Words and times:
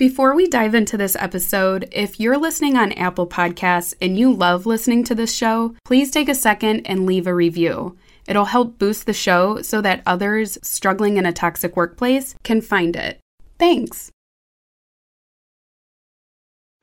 Before 0.00 0.34
we 0.34 0.48
dive 0.48 0.74
into 0.74 0.96
this 0.96 1.14
episode, 1.14 1.86
if 1.92 2.18
you're 2.18 2.38
listening 2.38 2.74
on 2.74 2.92
Apple 2.92 3.26
Podcasts 3.26 3.92
and 4.00 4.18
you 4.18 4.32
love 4.32 4.64
listening 4.64 5.04
to 5.04 5.14
this 5.14 5.36
show, 5.36 5.74
please 5.84 6.10
take 6.10 6.30
a 6.30 6.34
second 6.34 6.86
and 6.86 7.04
leave 7.04 7.26
a 7.26 7.34
review. 7.34 7.98
It'll 8.26 8.46
help 8.46 8.78
boost 8.78 9.04
the 9.04 9.12
show 9.12 9.60
so 9.60 9.82
that 9.82 10.02
others 10.06 10.56
struggling 10.62 11.18
in 11.18 11.26
a 11.26 11.34
toxic 11.34 11.76
workplace 11.76 12.34
can 12.44 12.62
find 12.62 12.96
it. 12.96 13.20
Thanks. 13.58 14.10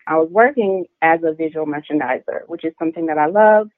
I 0.05 0.17
was 0.17 0.29
working 0.29 0.85
as 1.01 1.21
a 1.23 1.33
visual 1.33 1.65
merchandiser, 1.65 2.41
which 2.45 2.63
is 2.63 2.73
something 2.77 3.07
that 3.07 3.17
I 3.17 3.25
love. 3.25 3.69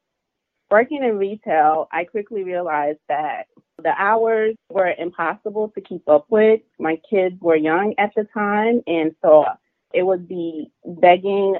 Working 0.69 1.01
in 1.01 1.17
retail, 1.17 1.87
I 1.93 2.03
quickly 2.03 2.43
realized 2.43 2.99
that 3.07 3.45
the 3.79 3.93
hours 3.97 4.55
were 4.69 4.93
impossible 4.97 5.71
to 5.75 5.81
keep 5.81 6.07
up 6.07 6.25
with. 6.29 6.61
My 6.79 6.99
kids 7.09 7.35
were 7.41 7.55
young 7.55 7.95
at 7.97 8.11
the 8.15 8.25
time, 8.33 8.81
and 8.87 9.15
so 9.21 9.45
it 9.93 10.03
would 10.03 10.27
be 10.27 10.71
begging 10.85 11.55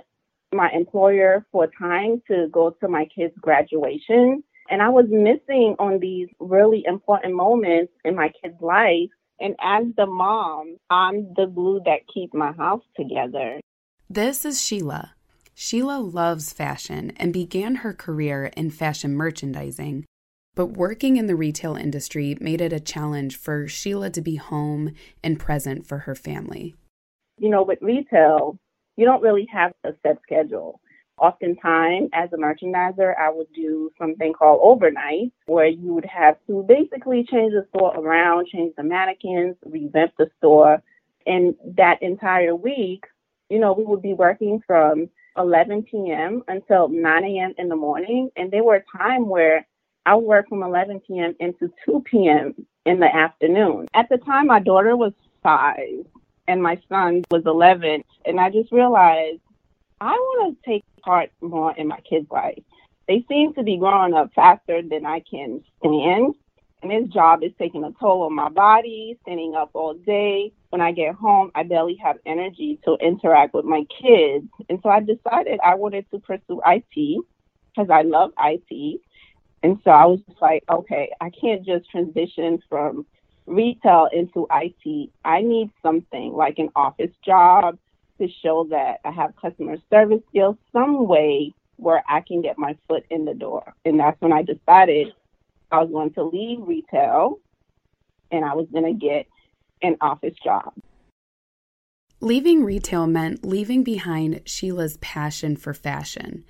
my 0.54 0.70
employer 0.72 1.46
for 1.52 1.68
time 1.80 2.22
to 2.28 2.48
go 2.52 2.72
to 2.82 2.88
my 2.88 3.06
kids' 3.06 3.34
graduation. 3.40 4.44
And 4.70 4.82
I 4.82 4.90
was 4.90 5.06
missing 5.10 5.76
on 5.80 6.00
these 6.00 6.28
really 6.40 6.84
important 6.86 7.36
moments 7.36 7.92
in 8.06 8.16
my 8.16 8.32
kid's 8.42 8.62
life. 8.62 9.10
And 9.40 9.56
as 9.62 9.86
the 9.96 10.06
mom, 10.06 10.78
I'm 10.90 11.34
the 11.36 11.46
glue 11.48 11.82
that 11.86 12.08
keep 12.14 12.34
my 12.34 12.52
house 12.52 12.84
together. 12.96 13.60
This 14.10 14.44
is 14.44 14.62
Sheila. 14.62 15.14
Sheila 15.56 16.00
loves 16.00 16.54
fashion 16.54 17.12
and 17.18 17.34
began 17.34 17.76
her 17.76 17.94
career 17.94 18.52
in 18.56 18.70
fashion 18.70 19.16
merchandising 19.16 20.06
but 20.60 20.72
working 20.76 21.16
in 21.16 21.28
the 21.28 21.38
retail 21.38 21.78
industry 21.78 22.36
made 22.42 22.60
it 22.60 22.74
a 22.74 22.82
challenge 22.82 23.38
for 23.38 23.66
Sheila 23.66 24.10
to 24.10 24.20
be 24.20 24.36
home 24.36 24.94
and 25.24 25.40
present 25.40 25.86
for 25.86 26.00
her 26.00 26.16
family. 26.16 26.76
You 27.38 27.48
know, 27.48 27.64
with 27.64 27.80
retail, 27.82 28.60
you 28.98 29.06
don't 29.06 29.22
really 29.22 29.48
have 29.54 29.72
a 29.86 29.92
set 30.04 30.20
schedule. 30.22 30.82
Oftentimes, 31.18 32.10
as 32.14 32.34
a 32.34 32.36
merchandiser, 32.36 33.18
I 33.18 33.30
would 33.32 33.48
do 33.56 33.90
something 33.98 34.34
called 34.34 34.60
overnight, 34.62 35.32
where 35.46 35.68
you 35.68 35.94
would 35.94 36.04
have 36.04 36.36
to 36.48 36.66
basically 36.68 37.26
change 37.32 37.54
the 37.54 37.66
store 37.74 37.96
around, 37.96 38.48
change 38.48 38.74
the 38.76 38.84
mannequins, 38.84 39.56
revamp 39.66 40.12
the 40.18 40.30
store. 40.40 40.84
And 41.26 41.56
that 41.78 42.02
entire 42.02 42.54
week, 42.54 43.06
you 43.50 43.60
know, 43.60 43.72
we 43.72 43.86
would 43.86 44.02
be 44.02 44.14
working 44.14 44.62
from 44.68 45.10
11 45.38 45.84
p.m. 45.84 46.44
until 46.50 46.90
9 46.90 47.24
a.m. 47.24 47.54
in 47.58 47.70
the 47.70 47.78
morning. 47.78 48.30
And 48.36 48.52
there 48.52 48.66
were 48.66 48.76
a 48.76 48.98
time 48.98 49.30
where 49.30 49.66
I 50.10 50.16
work 50.16 50.50
from 50.50 50.64
11 50.64 51.02
p.m. 51.02 51.36
into 51.40 51.72
2 51.86 52.04
p.m. 52.04 52.56
in 52.84 53.00
the 53.00 53.16
afternoon. 53.16 53.86
At 53.94 54.10
the 54.10 54.18
time, 54.18 54.48
my 54.48 54.60
daughter 54.60 54.98
was 54.98 55.14
five 55.44 56.04
and 56.48 56.64
my 56.64 56.82
son 56.90 57.22
was 57.30 57.44
11. 57.46 58.04
And 58.26 58.40
I 58.40 58.50
just 58.50 58.72
realized 58.72 59.40
I 60.02 60.14
want 60.14 60.58
to 60.58 60.68
take 60.68 60.84
part 61.04 61.30
more 61.42 61.76
in 61.78 61.88
my 61.88 62.00
kids' 62.00 62.26
life. 62.32 62.58
They 63.08 63.24
seem 63.30 63.54
to 63.54 63.62
be 63.62 63.78
growing 63.78 64.16
up 64.16 64.32
faster 64.34 64.82
than 64.82 65.06
I 65.06 65.22
can 65.30 65.64
stand. 65.78 66.34
And 66.82 66.90
this 66.90 67.08
job 67.14 67.44
is 67.44 67.52
taking 67.60 67.84
a 67.84 67.92
toll 68.00 68.24
on 68.24 68.34
my 68.34 68.50
body, 68.50 69.16
standing 69.22 69.54
up 69.54 69.70
all 69.74 69.94
day. 69.94 70.52
When 70.72 70.82
I 70.82 70.92
get 70.92 71.14
home, 71.14 71.52
I 71.54 71.62
barely 71.62 72.00
have 72.04 72.18
energy 72.26 72.80
to 72.84 72.98
interact 73.00 73.54
with 73.54 73.66
my 73.66 73.84
kids. 74.02 74.48
And 74.70 74.80
so 74.82 74.90
I 74.90 75.02
decided 75.02 75.60
I 75.64 75.76
wanted 75.76 76.10
to 76.10 76.18
pursue 76.18 76.62
IT 76.66 77.24
because 77.76 77.92
I 77.92 78.02
love 78.02 78.32
IT. 78.40 79.02
And 79.62 79.80
so 79.84 79.92
I 79.92 80.06
was 80.06 80.20
just 80.28 80.42
like, 80.42 80.64
okay, 80.70 81.12
I 81.20 81.30
can't 81.30 81.66
just 81.66 81.90
transition 81.90 82.62
from 82.70 83.06
retail 83.46 84.08
into 84.14 84.48
IT. 84.52 85.10
I 85.26 85.42
need 85.42 85.72
something 85.82 86.34
like 86.34 86.60
an 86.60 86.70
office 86.76 87.12
job 87.26 87.78
to 88.20 88.28
show 88.42 88.68
that 88.70 89.00
I 89.04 89.12
have 89.12 89.36
customer 89.36 89.78
service 89.90 90.22
skills, 90.30 90.56
some 90.72 91.08
way 91.08 91.54
where 91.78 92.04
I 92.08 92.22
can 92.22 92.42
get 92.42 92.58
my 92.58 92.78
foot 92.88 93.06
in 93.10 93.26
the 93.26 93.34
door. 93.34 93.74
And 93.86 94.00
that's 94.00 94.20
when 94.22 94.34
I 94.34 94.44
decided 94.44 95.14
I 95.72 95.80
was 95.80 95.92
going 95.92 96.14
to 96.14 96.24
leave 96.24 96.60
retail 96.62 97.40
and 98.32 98.46
I 98.46 98.54
was 98.54 98.68
going 98.72 98.86
to 98.86 98.94
get 98.94 99.28
an 99.82 99.98
office 100.02 100.36
job. 100.44 100.74
Leaving 102.22 102.66
retail 102.66 103.08
meant 103.08 103.46
leaving 103.46 103.84
behind 103.84 104.42
Sheila's 104.46 104.98
passion 104.98 105.56
for 105.56 105.74
fashion 105.74 106.44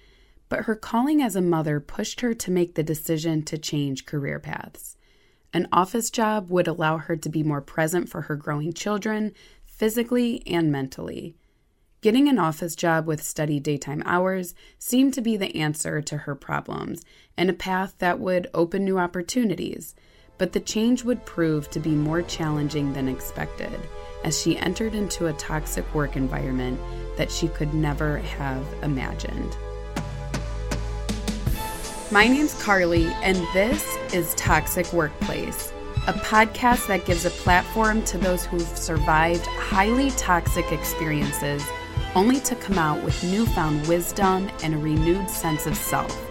but 0.49 0.65
her 0.65 0.75
calling 0.75 1.21
as 1.21 1.35
a 1.35 1.41
mother 1.41 1.79
pushed 1.79 2.21
her 2.21 2.33
to 2.33 2.51
make 2.51 2.75
the 2.75 2.83
decision 2.83 3.43
to 3.43 3.57
change 3.57 4.05
career 4.05 4.39
paths. 4.39 4.97
An 5.53 5.67
office 5.71 6.09
job 6.09 6.49
would 6.49 6.67
allow 6.67 6.97
her 6.97 7.15
to 7.15 7.29
be 7.29 7.43
more 7.43 7.61
present 7.61 8.09
for 8.09 8.23
her 8.23 8.35
growing 8.35 8.73
children, 8.73 9.33
physically 9.63 10.43
and 10.45 10.71
mentally. 10.71 11.35
Getting 12.01 12.27
an 12.29 12.39
office 12.39 12.75
job 12.75 13.07
with 13.07 13.23
steady 13.23 13.59
daytime 13.59 14.03
hours 14.05 14.53
seemed 14.77 15.13
to 15.15 15.21
be 15.21 15.37
the 15.37 15.55
answer 15.55 16.01
to 16.01 16.17
her 16.17 16.35
problems 16.35 17.03
and 17.35 17.49
a 17.49 17.53
path 17.53 17.95
that 17.99 18.19
would 18.19 18.49
open 18.53 18.85
new 18.85 18.97
opportunities. 18.97 19.95
But 20.37 20.53
the 20.53 20.61
change 20.61 21.03
would 21.03 21.25
prove 21.25 21.69
to 21.71 21.79
be 21.79 21.89
more 21.89 22.21
challenging 22.21 22.93
than 22.93 23.09
expected 23.09 23.77
as 24.23 24.41
she 24.41 24.57
entered 24.57 24.95
into 24.95 25.27
a 25.27 25.33
toxic 25.33 25.93
work 25.93 26.15
environment 26.15 26.79
that 27.17 27.31
she 27.31 27.49
could 27.49 27.73
never 27.73 28.19
have 28.19 28.65
imagined. 28.81 29.57
My 32.11 32.27
name's 32.27 32.59
Carly, 32.63 33.05
and 33.21 33.37
this 33.53 33.85
is 34.15 34.33
Toxic 34.33 34.91
Workplace, 34.91 35.71
a 36.07 36.13
podcast 36.13 36.87
that 36.87 37.05
gives 37.05 37.25
a 37.25 37.29
platform 37.29 38.03
to 38.05 38.17
those 38.17 38.47
who've 38.47 38.63
survived 38.75 39.45
highly 39.45 40.09
toxic 40.11 40.71
experiences 40.71 41.63
only 42.15 42.39
to 42.39 42.55
come 42.55 42.79
out 42.79 43.03
with 43.03 43.23
newfound 43.23 43.87
wisdom 43.87 44.49
and 44.63 44.73
a 44.73 44.77
renewed 44.79 45.29
sense 45.29 45.67
of 45.67 45.75
self. 45.75 46.27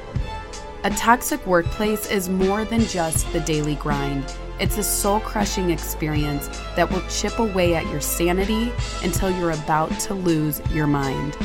A 0.83 0.91
toxic 0.91 1.47
workplace 1.47 2.11
is 2.11 2.29
more 2.29 2.65
than 2.65 2.81
just 2.81 3.33
the 3.33 3.39
daily 3.39 3.77
grind. 3.77 4.35
It's 4.59 4.79
a 4.79 4.83
soul 4.83 5.21
crushing 5.21 5.71
experience 5.71 6.49
that 6.75 6.91
will 6.91 7.03
chip 7.09 7.39
away 7.39 7.77
at 7.77 7.87
your 7.87 8.01
sanity 8.01 8.73
until 9.05 9.31
you're 9.31 9.53
about 9.53 9.93
to 10.01 10.15
lose 10.15 10.61
your 10.73 10.89
mind. 10.89 11.37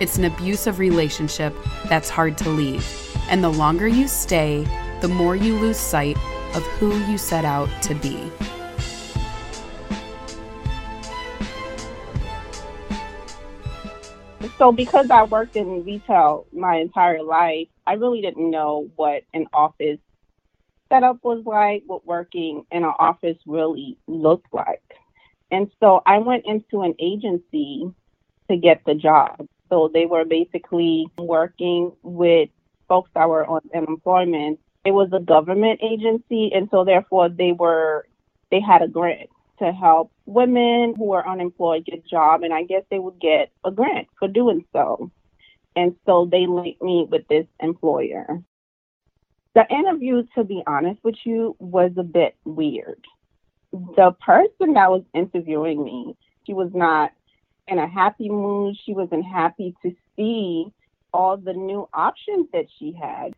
It's 0.00 0.18
an 0.18 0.24
abusive 0.24 0.80
relationship 0.80 1.54
that's 1.88 2.10
hard 2.10 2.36
to 2.38 2.48
leave 2.50 3.07
and 3.28 3.42
the 3.42 3.48
longer 3.48 3.86
you 3.86 4.08
stay, 4.08 4.66
the 5.00 5.08
more 5.08 5.36
you 5.36 5.56
lose 5.58 5.76
sight 5.76 6.16
of 6.54 6.62
who 6.78 6.96
you 7.10 7.18
set 7.18 7.44
out 7.44 7.68
to 7.82 7.94
be. 7.94 8.30
So, 14.58 14.72
because 14.72 15.08
I 15.10 15.22
worked 15.22 15.54
in 15.54 15.84
retail 15.84 16.46
my 16.52 16.76
entire 16.76 17.22
life, 17.22 17.68
I 17.86 17.94
really 17.94 18.20
didn't 18.20 18.50
know 18.50 18.90
what 18.96 19.22
an 19.32 19.46
office 19.52 20.00
setup 20.88 21.22
was 21.22 21.44
like, 21.44 21.84
what 21.86 22.06
working 22.06 22.64
in 22.72 22.82
an 22.82 22.92
office 22.98 23.36
really 23.46 23.98
looked 24.06 24.52
like. 24.52 24.82
And 25.50 25.70
so 25.80 26.02
I 26.04 26.18
went 26.18 26.44
into 26.46 26.82
an 26.82 26.94
agency 26.98 27.90
to 28.50 28.56
get 28.56 28.82
the 28.84 28.94
job. 28.94 29.46
So 29.68 29.90
they 29.92 30.06
were 30.06 30.24
basically 30.24 31.06
working 31.18 31.92
with 32.02 32.48
folks 32.88 33.10
that 33.14 33.28
were 33.28 33.46
on 33.46 33.60
unemployment, 33.74 34.58
it 34.84 34.92
was 34.92 35.10
a 35.12 35.20
government 35.20 35.80
agency, 35.82 36.50
and 36.54 36.68
so 36.70 36.84
therefore 36.84 37.28
they 37.28 37.52
were 37.52 38.06
they 38.50 38.60
had 38.60 38.82
a 38.82 38.88
grant 38.88 39.28
to 39.58 39.72
help 39.72 40.10
women 40.26 40.94
who 40.96 41.12
are 41.12 41.28
unemployed 41.28 41.84
get 41.84 41.98
a 41.98 42.08
job, 42.08 42.42
and 42.42 42.54
I 42.54 42.62
guess 42.62 42.82
they 42.90 42.98
would 42.98 43.20
get 43.20 43.50
a 43.64 43.70
grant 43.70 44.08
for 44.18 44.28
doing 44.28 44.64
so. 44.72 45.10
And 45.76 45.94
so 46.06 46.28
they 46.30 46.46
linked 46.46 46.82
me 46.82 47.06
with 47.08 47.26
this 47.28 47.46
employer. 47.60 48.42
The 49.54 49.66
interview, 49.70 50.24
to 50.34 50.44
be 50.44 50.62
honest 50.66 51.00
with 51.02 51.16
you, 51.24 51.56
was 51.58 51.92
a 51.96 52.02
bit 52.02 52.36
weird. 52.44 53.04
The 53.72 54.12
person 54.24 54.74
that 54.74 54.90
was 54.90 55.02
interviewing 55.14 55.84
me, 55.84 56.16
she 56.46 56.54
was 56.54 56.70
not 56.74 57.12
in 57.66 57.78
a 57.78 57.86
happy 57.86 58.28
mood. 58.28 58.76
She 58.84 58.94
wasn't 58.94 59.26
happy 59.26 59.74
to 59.82 59.94
see 60.16 60.72
all 61.12 61.36
the 61.36 61.52
new 61.52 61.88
options 61.92 62.48
that 62.52 62.66
she 62.78 62.92
had. 62.92 63.34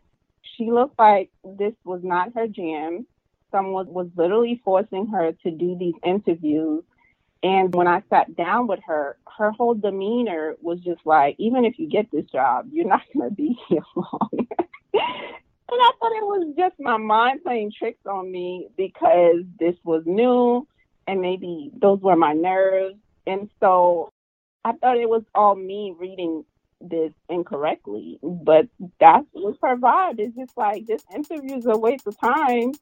She 0.57 0.71
looked 0.71 0.99
like 0.99 1.29
this 1.43 1.73
was 1.83 2.01
not 2.03 2.33
her 2.35 2.47
jam. 2.47 3.05
Someone 3.51 3.87
was 3.87 4.07
literally 4.15 4.61
forcing 4.63 5.07
her 5.07 5.31
to 5.43 5.51
do 5.51 5.77
these 5.77 5.95
interviews. 6.03 6.83
And 7.43 7.73
when 7.73 7.87
I 7.87 8.03
sat 8.09 8.35
down 8.35 8.67
with 8.67 8.81
her, 8.85 9.17
her 9.37 9.51
whole 9.51 9.73
demeanor 9.73 10.55
was 10.61 10.79
just 10.81 11.01
like, 11.05 11.35
even 11.39 11.65
if 11.65 11.79
you 11.79 11.89
get 11.89 12.11
this 12.11 12.25
job, 12.25 12.67
you're 12.71 12.87
not 12.87 13.01
going 13.13 13.29
to 13.29 13.35
be 13.35 13.57
here 13.67 13.81
long. 13.95 14.29
and 14.33 14.49
I 14.93 15.91
thought 15.99 16.11
it 16.11 16.25
was 16.25 16.53
just 16.57 16.75
my 16.79 16.97
mind 16.97 17.43
playing 17.43 17.71
tricks 17.77 18.05
on 18.05 18.31
me 18.31 18.67
because 18.77 19.43
this 19.59 19.75
was 19.83 20.03
new 20.05 20.67
and 21.07 21.21
maybe 21.21 21.71
those 21.81 21.99
were 22.01 22.15
my 22.15 22.33
nerves. 22.33 22.97
And 23.25 23.49
so 23.59 24.11
I 24.63 24.73
thought 24.73 24.97
it 24.97 25.09
was 25.09 25.23
all 25.33 25.55
me 25.55 25.95
reading 25.97 26.45
this 26.81 27.13
incorrectly, 27.29 28.19
but 28.21 28.67
that's 28.99 29.25
was 29.33 29.55
her 29.61 29.77
vibe. 29.77 30.19
It's 30.19 30.35
just 30.35 30.57
like 30.57 30.85
this 30.85 31.03
interview 31.13 31.57
is 31.57 31.65
a 31.65 31.77
waste 31.77 32.07
of 32.07 32.19
time. 32.19 32.73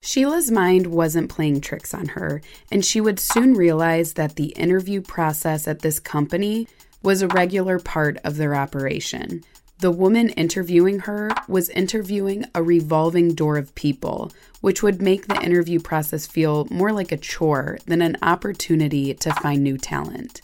Sheila's 0.00 0.50
mind 0.50 0.88
wasn't 0.88 1.30
playing 1.30 1.60
tricks 1.60 1.94
on 1.94 2.06
her, 2.08 2.42
and 2.72 2.84
she 2.84 3.00
would 3.00 3.20
soon 3.20 3.54
realize 3.54 4.14
that 4.14 4.34
the 4.34 4.48
interview 4.48 5.00
process 5.00 5.68
at 5.68 5.80
this 5.80 6.00
company 6.00 6.66
was 7.02 7.22
a 7.22 7.28
regular 7.28 7.78
part 7.78 8.18
of 8.24 8.36
their 8.36 8.54
operation. 8.54 9.42
The 9.78 9.90
woman 9.90 10.28
interviewing 10.30 11.00
her 11.00 11.30
was 11.48 11.68
interviewing 11.70 12.44
a 12.54 12.62
revolving 12.62 13.34
door 13.34 13.56
of 13.56 13.74
people, 13.74 14.30
which 14.60 14.82
would 14.82 15.02
make 15.02 15.26
the 15.26 15.40
interview 15.42 15.80
process 15.80 16.26
feel 16.26 16.66
more 16.70 16.92
like 16.92 17.10
a 17.10 17.16
chore 17.16 17.78
than 17.86 18.02
an 18.02 18.16
opportunity 18.22 19.14
to 19.14 19.32
find 19.34 19.62
new 19.62 19.76
talent. 19.76 20.40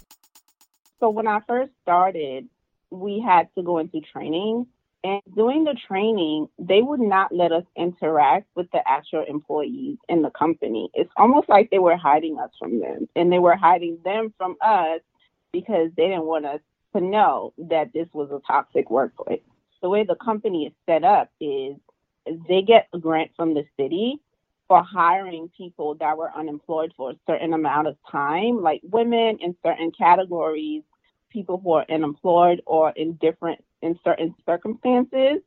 So, 0.99 1.09
when 1.11 1.29
I 1.29 1.39
first 1.47 1.71
started, 1.83 2.49
we 2.91 3.21
had 3.21 3.49
to 3.57 3.63
go 3.63 3.79
into 3.79 4.01
training 4.13 4.67
and 5.05 5.23
during 5.35 5.65
the 5.65 5.77
training, 5.87 6.49
they 6.59 6.83
would 6.83 7.01
not 7.01 7.33
let 7.33 7.53
us 7.53 7.65
interact 7.77 8.49
with 8.57 8.71
the 8.73 8.81
actual 8.87 9.25
employees 9.29 9.97
in 10.09 10.23
the 10.23 10.31
company. 10.31 10.91
It's 10.93 11.11
almost 11.17 11.49
like 11.49 11.71
they 11.71 11.79
were 11.79 11.97
hiding 11.97 12.39
us 12.39 12.51
from 12.59 12.81
them, 12.81 13.09
and 13.15 13.31
they 13.31 13.39
were 13.39 13.55
hiding 13.55 13.99
them 14.05 14.35
from 14.37 14.57
us 14.61 15.01
because 15.53 15.91
they 15.97 16.09
didn't 16.09 16.27
want 16.27 16.47
us 16.47 16.61
to 16.97 17.01
know 17.01 17.53
that 17.59 17.93
this 17.93 18.09
was 18.13 18.31
a 18.31 18.41
toxic 18.47 18.91
workplace. 18.91 19.41
The 19.83 19.89
way 19.89 20.03
the 20.03 20.17
company 20.17 20.67
is 20.67 20.73
set 20.85 21.05
up 21.05 21.31
is 21.41 21.77
they 22.49 22.63
get 22.63 22.89
a 22.93 22.99
grant 22.99 23.31
from 23.37 23.55
the 23.55 23.65
city 23.79 24.19
for 24.67 24.83
hiring 24.83 25.49
people 25.57 25.95
that 25.95 26.19
were 26.19 26.33
unemployed 26.37 26.93
for 26.97 27.13
a 27.13 27.19
certain 27.27 27.53
amount 27.53 27.87
of 27.87 27.97
time, 28.11 28.63
like 28.63 28.81
women 28.83 29.39
in 29.41 29.55
certain 29.65 29.93
categories, 29.93 30.83
people 31.31 31.61
who 31.63 31.73
are 31.73 31.87
unemployed 31.89 32.63
or 32.67 32.91
in 32.91 33.15
different 33.15 33.65
in 33.83 33.99
certain 34.05 34.35
circumstances. 34.47 35.41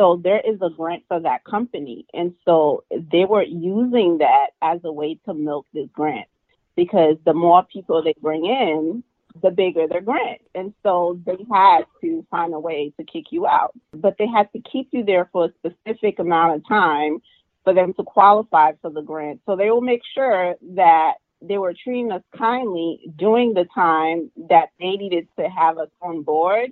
So 0.00 0.20
there 0.22 0.40
is 0.40 0.60
a 0.62 0.70
grant 0.70 1.04
for 1.08 1.20
that 1.20 1.44
company. 1.44 2.06
And 2.14 2.34
so 2.44 2.84
they 2.90 3.24
were 3.24 3.42
using 3.42 4.18
that 4.18 4.50
as 4.62 4.80
a 4.84 4.92
way 4.92 5.18
to 5.26 5.34
milk 5.34 5.66
this 5.74 5.88
grant 5.92 6.28
because 6.76 7.16
the 7.24 7.34
more 7.34 7.64
people 7.64 8.02
they 8.02 8.14
bring 8.20 8.46
in, 8.46 9.02
the 9.42 9.50
bigger 9.50 9.86
their 9.86 10.00
grant. 10.00 10.40
And 10.54 10.72
so 10.82 11.20
they 11.26 11.36
had 11.50 11.84
to 12.00 12.24
find 12.30 12.54
a 12.54 12.58
way 12.58 12.92
to 12.98 13.04
kick 13.04 13.26
you 13.30 13.46
out. 13.46 13.72
But 13.92 14.16
they 14.18 14.26
had 14.26 14.50
to 14.52 14.60
keep 14.60 14.88
you 14.92 15.04
there 15.04 15.28
for 15.32 15.46
a 15.46 15.52
specific 15.58 16.18
amount 16.18 16.56
of 16.56 16.68
time 16.68 17.20
for 17.64 17.74
them 17.74 17.92
to 17.94 18.02
qualify 18.02 18.72
for 18.80 18.90
the 18.90 19.02
grant. 19.02 19.40
So 19.46 19.56
they 19.56 19.70
will 19.70 19.80
make 19.80 20.02
sure 20.14 20.56
that 20.74 21.14
they 21.40 21.58
were 21.58 21.74
treating 21.74 22.10
us 22.12 22.22
kindly 22.36 23.00
during 23.16 23.54
the 23.54 23.66
time 23.74 24.30
that 24.48 24.70
they 24.80 24.92
needed 24.92 25.28
to 25.38 25.48
have 25.48 25.78
us 25.78 25.88
on 26.02 26.22
board 26.22 26.70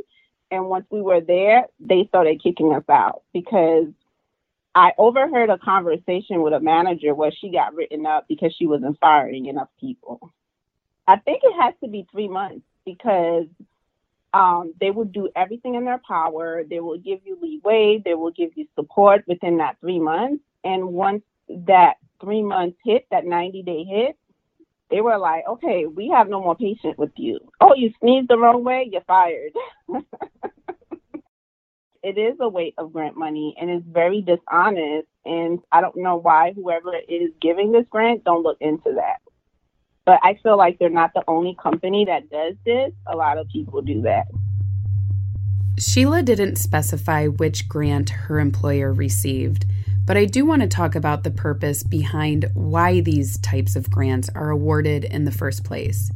and 0.50 0.66
once 0.66 0.86
we 0.90 1.00
were 1.00 1.20
there, 1.20 1.66
they 1.80 2.06
started 2.08 2.42
kicking 2.42 2.72
us 2.72 2.84
out 2.88 3.22
because 3.32 3.86
I 4.74 4.92
overheard 4.98 5.50
a 5.50 5.58
conversation 5.58 6.42
with 6.42 6.52
a 6.52 6.60
manager 6.60 7.14
where 7.14 7.32
she 7.32 7.50
got 7.50 7.74
written 7.74 8.06
up 8.06 8.26
because 8.28 8.54
she 8.56 8.66
wasn't 8.66 8.98
firing 9.00 9.46
enough 9.46 9.68
people. 9.80 10.32
I 11.08 11.16
think 11.16 11.40
it 11.42 11.62
has 11.62 11.74
to 11.82 11.88
be 11.88 12.06
three 12.10 12.28
months 12.28 12.64
because 12.84 13.46
um, 14.34 14.74
they 14.80 14.90
will 14.90 15.04
do 15.04 15.30
everything 15.34 15.76
in 15.76 15.84
their 15.84 16.00
power. 16.06 16.62
They 16.68 16.80
will 16.80 16.98
give 16.98 17.20
you 17.24 17.38
leeway. 17.40 18.02
They 18.04 18.14
will 18.14 18.32
give 18.32 18.50
you 18.54 18.66
support 18.74 19.24
within 19.26 19.58
that 19.58 19.78
three 19.80 19.98
months. 19.98 20.42
And 20.62 20.88
once 20.88 21.22
that 21.48 21.94
three 22.20 22.42
months 22.42 22.76
hit, 22.84 23.06
that 23.10 23.24
90 23.24 23.62
day 23.62 23.84
hit, 23.84 24.16
they 24.90 25.00
were 25.00 25.18
like, 25.18 25.44
okay, 25.48 25.86
we 25.86 26.08
have 26.08 26.28
no 26.28 26.40
more 26.40 26.56
patience 26.56 26.96
with 26.96 27.10
you. 27.16 27.40
Oh, 27.60 27.74
you 27.74 27.90
sneezed 28.00 28.28
the 28.28 28.38
wrong 28.38 28.64
way, 28.64 28.88
you're 28.90 29.02
fired. 29.02 29.52
it 32.02 32.18
is 32.18 32.36
a 32.40 32.48
weight 32.48 32.74
of 32.78 32.92
grant 32.92 33.16
money 33.16 33.56
and 33.60 33.68
it's 33.68 33.84
very 33.88 34.22
dishonest. 34.22 35.08
And 35.24 35.58
I 35.72 35.80
don't 35.80 35.96
know 35.96 36.16
why 36.16 36.52
whoever 36.54 36.94
is 37.08 37.30
giving 37.42 37.72
this 37.72 37.86
grant 37.90 38.22
don't 38.24 38.44
look 38.44 38.58
into 38.60 38.94
that. 38.94 39.20
But 40.04 40.20
I 40.22 40.38
feel 40.40 40.56
like 40.56 40.78
they're 40.78 40.88
not 40.88 41.10
the 41.14 41.24
only 41.26 41.56
company 41.60 42.04
that 42.04 42.30
does 42.30 42.54
this. 42.64 42.92
A 43.06 43.16
lot 43.16 43.38
of 43.38 43.48
people 43.48 43.82
do 43.82 44.02
that. 44.02 44.26
Sheila 45.80 46.22
didn't 46.22 46.56
specify 46.56 47.26
which 47.26 47.68
grant 47.68 48.10
her 48.10 48.38
employer 48.38 48.92
received. 48.92 49.66
But 50.06 50.16
I 50.16 50.24
do 50.24 50.46
want 50.46 50.62
to 50.62 50.68
talk 50.68 50.94
about 50.94 51.24
the 51.24 51.32
purpose 51.32 51.82
behind 51.82 52.48
why 52.54 53.00
these 53.00 53.38
types 53.38 53.74
of 53.74 53.90
grants 53.90 54.30
are 54.36 54.50
awarded 54.50 55.04
in 55.04 55.24
the 55.24 55.32
first 55.32 55.64
place. 55.64 56.12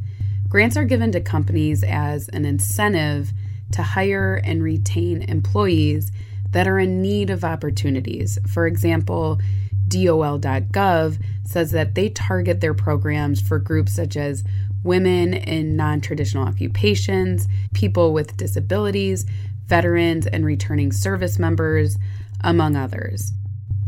Grants 0.47 0.77
are 0.77 0.85
given 0.85 1.11
to 1.11 1.19
companies 1.19 1.83
as 1.83 2.29
an 2.29 2.45
incentive 2.45 3.31
to 3.73 3.83
hire 3.83 4.41
and 4.43 4.63
retain 4.63 5.21
employees 5.23 6.11
that 6.51 6.67
are 6.67 6.79
in 6.79 7.01
need 7.01 7.29
of 7.29 7.43
opportunities. 7.43 8.37
For 8.47 8.65
example, 8.65 9.39
DOL.gov 9.87 11.21
says 11.43 11.71
that 11.71 11.95
they 11.95 12.09
target 12.09 12.61
their 12.61 12.73
programs 12.73 13.41
for 13.41 13.59
groups 13.59 13.93
such 13.93 14.15
as 14.15 14.43
women 14.83 15.33
in 15.33 15.75
non 15.75 15.99
traditional 15.99 16.47
occupations, 16.47 17.47
people 17.73 18.13
with 18.13 18.37
disabilities, 18.37 19.25
veterans 19.67 20.27
and 20.27 20.45
returning 20.45 20.93
service 20.93 21.37
members, 21.37 21.97
among 22.41 22.75
others. 22.77 23.33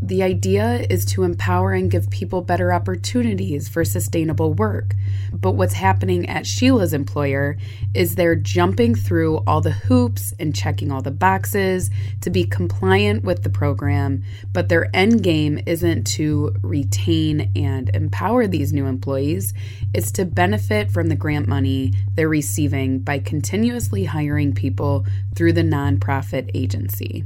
The 0.06 0.22
idea 0.22 0.86
is 0.90 1.06
to 1.06 1.24
empower 1.24 1.72
and 1.72 1.90
give 1.90 2.10
people 2.10 2.42
better 2.42 2.74
opportunities 2.74 3.70
for 3.70 3.86
sustainable 3.86 4.54
work. 4.54 4.96
But 5.32 5.54
what's 5.54 5.76
happening 5.76 6.28
at 6.28 6.46
Sheila's 6.46 6.94
employer 6.94 7.56
is 7.94 8.16
they're 8.16 8.36
jumping 8.36 8.96
through 8.96 9.38
all 9.48 9.62
the 9.62 9.72
hoops 9.72 10.34
and 10.38 10.54
checking 10.54 10.92
all 10.92 11.02
the 11.02 11.10
boxes 11.10 11.90
to 12.20 12.30
be 12.30 12.44
compliant 12.44 13.24
with 13.24 13.44
the 13.44 13.50
program, 13.50 14.24
but 14.52 14.68
their 14.68 14.94
end 14.94 15.24
game 15.24 15.62
isn't 15.66 16.06
to 16.08 16.54
retain 16.62 17.50
and 17.56 17.90
empower 17.96 18.46
these 18.46 18.74
new 18.74 18.88
employees, 18.88 19.54
it's 19.94 20.12
to 20.12 20.26
benefit 20.26 20.92
from 20.92 21.08
the 21.08 21.16
grant 21.16 21.48
money 21.48 21.94
they're 22.16 22.28
receiving 22.28 23.00
by 23.00 23.20
continuously 23.20 24.04
hiring 24.04 24.54
people 24.54 25.06
through 25.34 25.54
the 25.54 25.64
nonprofit 25.64 26.52
agency 26.54 27.24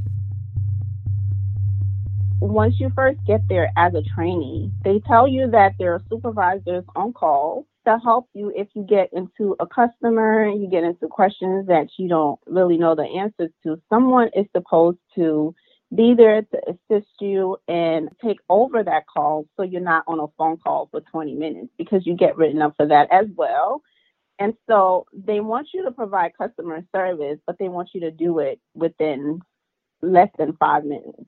once 2.50 2.76
you 2.80 2.92
first 2.96 3.20
get 3.26 3.42
there 3.50 3.72
as 3.78 3.94
a 3.94 4.04
trainee, 4.16 4.72
they 4.84 5.00
tell 5.08 5.28
you 5.28 5.50
that 5.52 5.74
there 5.80 5.94
are 5.94 6.02
supervisors 6.10 6.84
on 6.96 7.14
call 7.14 7.66
to 7.86 7.98
help 8.04 8.28
you 8.34 8.52
if 8.56 8.68
you 8.76 8.84
get 8.84 9.10
into 9.14 9.56
a 9.60 9.66
customer 9.66 10.44
and 10.44 10.62
you 10.62 10.70
get 10.70 10.84
into 10.84 11.08
questions 11.08 11.68
that 11.68 11.88
you 11.98 12.08
don't 12.08 12.40
really 12.46 12.78
know 12.78 12.96
the 12.96 13.04
answers 13.04 13.50
to. 13.64 13.82
Someone 13.90 14.30
is 14.36 14.46
supposed 14.56 15.00
to 15.16 15.56
be 15.96 16.14
there 16.16 16.42
to 16.42 16.62
assist 16.68 17.08
you 17.22 17.58
and 17.68 18.10
take 18.24 18.38
over 18.50 18.84
that 18.84 19.08
call 19.08 19.46
so 19.56 19.64
you're 19.64 19.80
not 19.80 20.04
on 20.06 20.20
a 20.20 20.28
phone 20.38 20.58
call 20.58 20.90
for 20.92 21.00
20 21.00 21.34
minutes 21.34 21.70
because 21.78 22.06
you 22.06 22.16
get 22.16 22.36
written 22.38 22.62
up 22.62 22.74
for 22.76 22.86
that 22.86 23.08
as 23.12 23.26
well. 23.36 23.82
And 24.38 24.54
so 24.70 25.06
they 25.14 25.40
want 25.40 25.70
you 25.74 25.84
to 25.86 25.92
provide 25.92 26.38
customer 26.38 26.84
service, 26.94 27.40
but 27.48 27.57
they 27.57 27.69
want 27.69 27.90
you 27.94 28.02
to 28.02 28.12
do 28.12 28.40
it 28.40 28.60
within 28.76 29.42
less 30.02 30.30
than 30.38 30.57
five 30.60 30.83
minutes 30.83 31.24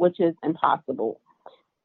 which 0.00 0.18
is 0.18 0.34
impossible. 0.42 1.20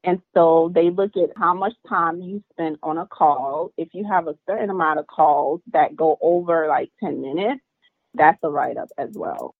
And 0.02 0.22
so 0.34 0.70
they 0.74 0.90
look 0.90 1.16
at 1.16 1.30
how 1.36 1.52
much 1.52 1.74
time 1.88 2.20
you 2.20 2.42
spend 2.52 2.78
on 2.82 2.96
a 2.96 3.06
call. 3.06 3.72
If 3.76 3.88
you 3.92 4.06
have 4.10 4.26
a 4.26 4.36
certain 4.48 4.70
amount 4.70 5.00
of 5.00 5.06
calls 5.06 5.60
that 5.72 5.96
go 5.96 6.16
over 6.22 6.66
like 6.68 6.90
10 7.02 7.20
minutes, 7.20 7.60
that's 8.14 8.38
a 8.42 8.48
write 8.48 8.78
up 8.78 8.88
as 8.96 9.10
well. 9.14 9.54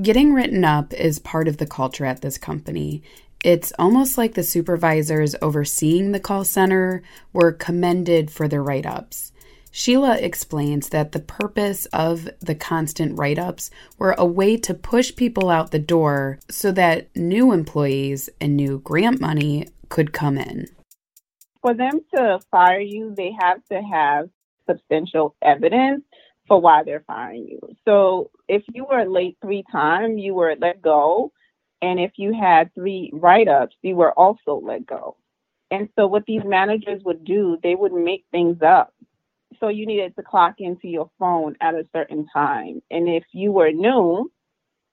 Getting 0.00 0.32
written 0.32 0.64
up 0.64 0.94
is 0.94 1.18
part 1.18 1.48
of 1.48 1.58
the 1.58 1.66
culture 1.66 2.06
at 2.06 2.22
this 2.22 2.38
company. 2.38 3.02
It's 3.44 3.72
almost 3.78 4.16
like 4.16 4.34
the 4.34 4.42
supervisors 4.42 5.36
overseeing 5.42 6.12
the 6.12 6.20
call 6.20 6.44
center 6.44 7.02
were 7.32 7.52
commended 7.52 8.30
for 8.30 8.48
their 8.48 8.62
write 8.62 8.86
ups. 8.86 9.32
Sheila 9.76 10.18
explains 10.18 10.90
that 10.90 11.10
the 11.10 11.18
purpose 11.18 11.86
of 11.86 12.28
the 12.38 12.54
constant 12.54 13.18
write 13.18 13.40
ups 13.40 13.72
were 13.98 14.14
a 14.16 14.24
way 14.24 14.56
to 14.58 14.72
push 14.72 15.16
people 15.16 15.50
out 15.50 15.72
the 15.72 15.80
door 15.80 16.38
so 16.48 16.70
that 16.70 17.08
new 17.16 17.50
employees 17.50 18.30
and 18.40 18.56
new 18.56 18.78
grant 18.78 19.20
money 19.20 19.66
could 19.88 20.12
come 20.12 20.38
in. 20.38 20.68
For 21.60 21.74
them 21.74 22.02
to 22.14 22.38
fire 22.52 22.78
you, 22.78 23.16
they 23.16 23.32
have 23.40 23.64
to 23.72 23.82
have 23.82 24.30
substantial 24.70 25.34
evidence 25.42 26.04
for 26.46 26.60
why 26.60 26.84
they're 26.84 27.02
firing 27.04 27.48
you. 27.48 27.58
So 27.84 28.30
if 28.46 28.62
you 28.72 28.86
were 28.88 29.04
late 29.04 29.38
three 29.42 29.64
times, 29.72 30.20
you 30.22 30.34
were 30.34 30.54
let 30.56 30.82
go. 30.82 31.32
And 31.82 31.98
if 31.98 32.12
you 32.14 32.32
had 32.32 32.72
three 32.74 33.10
write 33.12 33.48
ups, 33.48 33.74
you 33.82 33.96
were 33.96 34.12
also 34.12 34.60
let 34.64 34.86
go. 34.86 35.16
And 35.72 35.88
so 35.96 36.06
what 36.06 36.26
these 36.26 36.44
managers 36.44 37.02
would 37.02 37.24
do, 37.24 37.58
they 37.60 37.74
would 37.74 37.92
make 37.92 38.24
things 38.30 38.58
up 38.62 38.94
so 39.60 39.68
you 39.68 39.86
needed 39.86 40.16
to 40.16 40.22
clock 40.22 40.56
into 40.58 40.88
your 40.88 41.10
phone 41.18 41.56
at 41.60 41.74
a 41.74 41.86
certain 41.94 42.26
time. 42.32 42.82
And 42.90 43.08
if 43.08 43.24
you 43.32 43.52
were 43.52 43.72
new, 43.72 44.30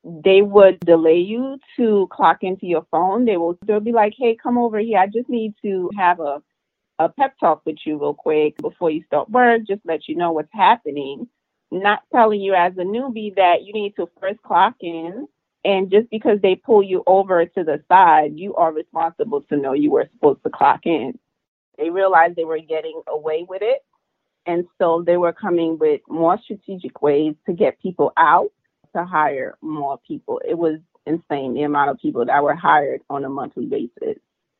they 0.03 0.41
would 0.41 0.79
delay 0.81 1.19
you 1.19 1.57
to 1.77 2.07
clock 2.11 2.39
into 2.43 2.65
your 2.65 2.85
phone. 2.91 3.25
They 3.25 3.37
will 3.37 3.57
they'll 3.65 3.79
be 3.81 3.91
like, 3.93 4.13
Hey, 4.17 4.37
come 4.41 4.57
over 4.57 4.79
here. 4.79 4.99
I 4.99 5.07
just 5.07 5.29
need 5.29 5.53
to 5.63 5.89
have 5.97 6.19
a 6.19 6.41
a 6.99 7.09
pep 7.09 7.35
talk 7.39 7.63
with 7.65 7.77
you 7.85 7.99
real 7.99 8.13
quick 8.13 8.57
before 8.57 8.91
you 8.91 9.03
start 9.05 9.29
work, 9.29 9.63
just 9.67 9.81
let 9.85 10.07
you 10.07 10.15
know 10.15 10.31
what's 10.31 10.53
happening. 10.53 11.27
Not 11.71 12.01
telling 12.13 12.41
you 12.41 12.53
as 12.53 12.73
a 12.77 12.83
newbie 12.83 13.35
that 13.35 13.63
you 13.63 13.73
need 13.73 13.95
to 13.97 14.09
first 14.19 14.41
clock 14.43 14.75
in, 14.81 15.27
And 15.65 15.91
just 15.91 16.09
because 16.11 16.39
they 16.41 16.55
pull 16.55 16.83
you 16.83 17.03
over 17.07 17.45
to 17.45 17.63
the 17.63 17.83
side, 17.87 18.33
you 18.37 18.55
are 18.55 18.73
responsible 18.73 19.41
to 19.43 19.57
know 19.57 19.73
you 19.73 19.91
were 19.91 20.09
supposed 20.13 20.43
to 20.43 20.49
clock 20.49 20.81
in. 20.85 21.17
They 21.77 21.89
realized 21.89 22.35
they 22.35 22.45
were 22.45 22.59
getting 22.59 23.01
away 23.07 23.45
with 23.47 23.61
it. 23.63 23.81
And 24.45 24.65
so 24.79 25.03
they 25.05 25.17
were 25.17 25.33
coming 25.33 25.77
with 25.77 26.01
more 26.09 26.39
strategic 26.43 27.01
ways 27.01 27.35
to 27.45 27.53
get 27.53 27.81
people 27.81 28.11
out 28.17 28.51
to 28.95 29.05
hire 29.05 29.57
more 29.61 29.99
people. 30.07 30.41
It 30.47 30.57
was 30.57 30.79
insane 31.05 31.53
the 31.53 31.63
amount 31.63 31.91
of 31.91 31.99
people 31.99 32.25
that 32.25 32.43
were 32.43 32.55
hired 32.55 33.01
on 33.09 33.23
a 33.23 33.29
monthly 33.29 33.65
basis. 33.65 34.17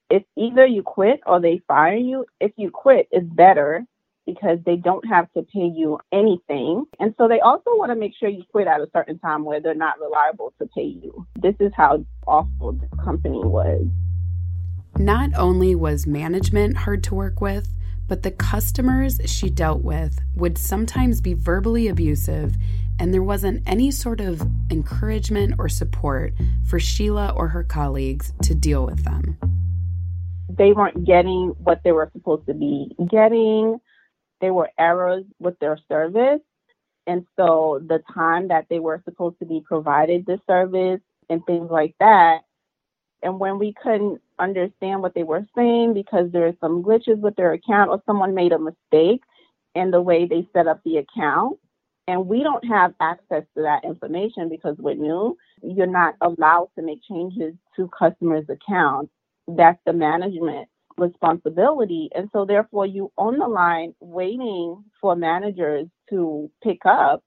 It's 0.10 0.26
either 0.38 0.66
you 0.66 0.84
quit 0.84 1.22
or 1.26 1.40
they 1.40 1.62
fire 1.68 1.96
you. 1.96 2.26
If 2.40 2.52
you 2.58 2.70
quit, 2.70 3.08
it's 3.12 3.26
better 3.26 3.86
because 4.26 4.60
they 4.66 4.76
don't 4.76 5.08
have 5.08 5.32
to 5.34 5.42
pay 5.44 5.72
you 5.74 6.00
anything. 6.12 6.86
And 7.00 7.14
so 7.18 7.28
they 7.28 7.40
also 7.40 7.72
want 7.72 7.92
to 7.92 7.96
make 7.96 8.14
sure 8.20 8.30
you 8.30 8.44
quit 8.52 8.68
at 8.68 8.82
a 8.82 8.90
certain 8.94 9.20
time 9.20 9.46
where 9.46 9.60
they're 9.60 9.74
not 9.74 10.00
reliable 10.00 10.54
to 10.60 10.68
pay 10.68 10.84
you. 10.84 11.26
This 11.42 11.56
is 11.60 11.72
how 11.76 12.06
awful 12.28 12.74
the 12.74 12.88
company 13.04 13.40
was. 13.40 13.88
Not 14.98 15.32
only 15.36 15.74
was 15.74 16.06
management 16.06 16.78
hard 16.78 17.04
to 17.06 17.16
work 17.16 17.42
with, 17.42 17.68
but 18.12 18.24
the 18.24 18.32
customers 18.32 19.22
she 19.24 19.50
dealt 19.50 19.86
with 19.86 20.20
would 20.36 20.58
sometimes 20.58 21.22
be 21.22 21.34
verbally 21.34 21.88
abusive, 21.88 22.58
and 23.00 23.14
there 23.14 23.24
wasn't 23.24 23.64
any 23.66 23.90
sort 23.90 24.20
of 24.20 24.42
encouragement 24.70 25.56
or 25.58 25.70
support 25.70 26.34
for 26.68 26.78
Sheila 26.78 27.30
or 27.30 27.48
her 27.48 27.64
colleagues 27.64 28.34
to 28.42 28.54
deal 28.54 28.86
with 28.86 29.06
them. 29.06 29.38
They 30.50 30.74
weren't 30.74 31.06
getting 31.06 31.56
what 31.58 31.84
they 31.86 31.94
were 31.94 32.10
supposed 32.12 32.48
to 32.48 32.54
be 32.54 32.94
getting 33.10 33.80
there 34.42 34.54
were 34.54 34.72
errors 34.78 35.24
with 35.40 35.58
their 35.60 35.80
service. 35.88 36.42
And 37.08 37.26
so 37.38 37.80
the 37.88 38.04
time 38.14 38.50
that 38.50 38.66
they 38.70 38.80
were 38.80 39.02
supposed 39.06 39.40
to 39.40 39.46
be 39.46 39.64
provided 39.66 40.26
the 40.26 40.38
service 40.48 41.00
and 41.30 41.46
things 41.46 41.72
like 41.72 41.96
that. 42.02 42.40
And 43.24 43.40
when 43.40 43.58
we 43.58 43.74
couldn't 43.82 44.20
understand 44.42 45.02
what 45.02 45.14
they 45.14 45.24
were 45.24 45.46
saying 45.56 45.94
because 45.94 46.32
there 46.32 46.48
are 46.48 46.58
some 46.60 46.84
glitches 46.84 47.20
with 47.20 47.36
their 47.36 47.54
account 47.54 47.90
or 47.92 48.02
someone 48.06 48.36
made 48.36 48.52
a 48.52 48.60
mistake 48.60 49.22
in 49.76 49.92
the 49.92 50.02
way 50.02 50.26
they 50.26 50.48
set 50.54 50.68
up 50.68 50.82
the 50.84 50.98
account, 50.98 51.58
and 52.08 52.28
we 52.28 52.44
don't 52.44 52.66
have 52.66 52.94
access 53.00 53.44
to 53.56 53.64
that 53.64 53.86
information 53.86 54.50
because 54.50 54.76
we're 54.80 54.96
new, 54.96 55.38
you're 55.64 55.88
not 55.88 56.16
allowed 56.22 56.70
to 56.76 56.84
make 56.84 57.00
changes 57.10 57.54
to 57.76 57.90
customers' 57.98 58.46
accounts. 58.50 59.12
That's 59.48 59.80
the 59.86 59.94
management 59.94 60.68
responsibility. 60.98 62.10
And 62.14 62.30
so, 62.34 62.46
therefore, 62.46 62.86
you 62.86 63.12
on 63.18 63.38
the 63.38 63.48
line 63.48 63.96
waiting 64.02 64.84
for 65.00 65.16
managers 65.16 65.88
to 66.10 66.52
pick 66.64 66.80
up, 66.86 67.24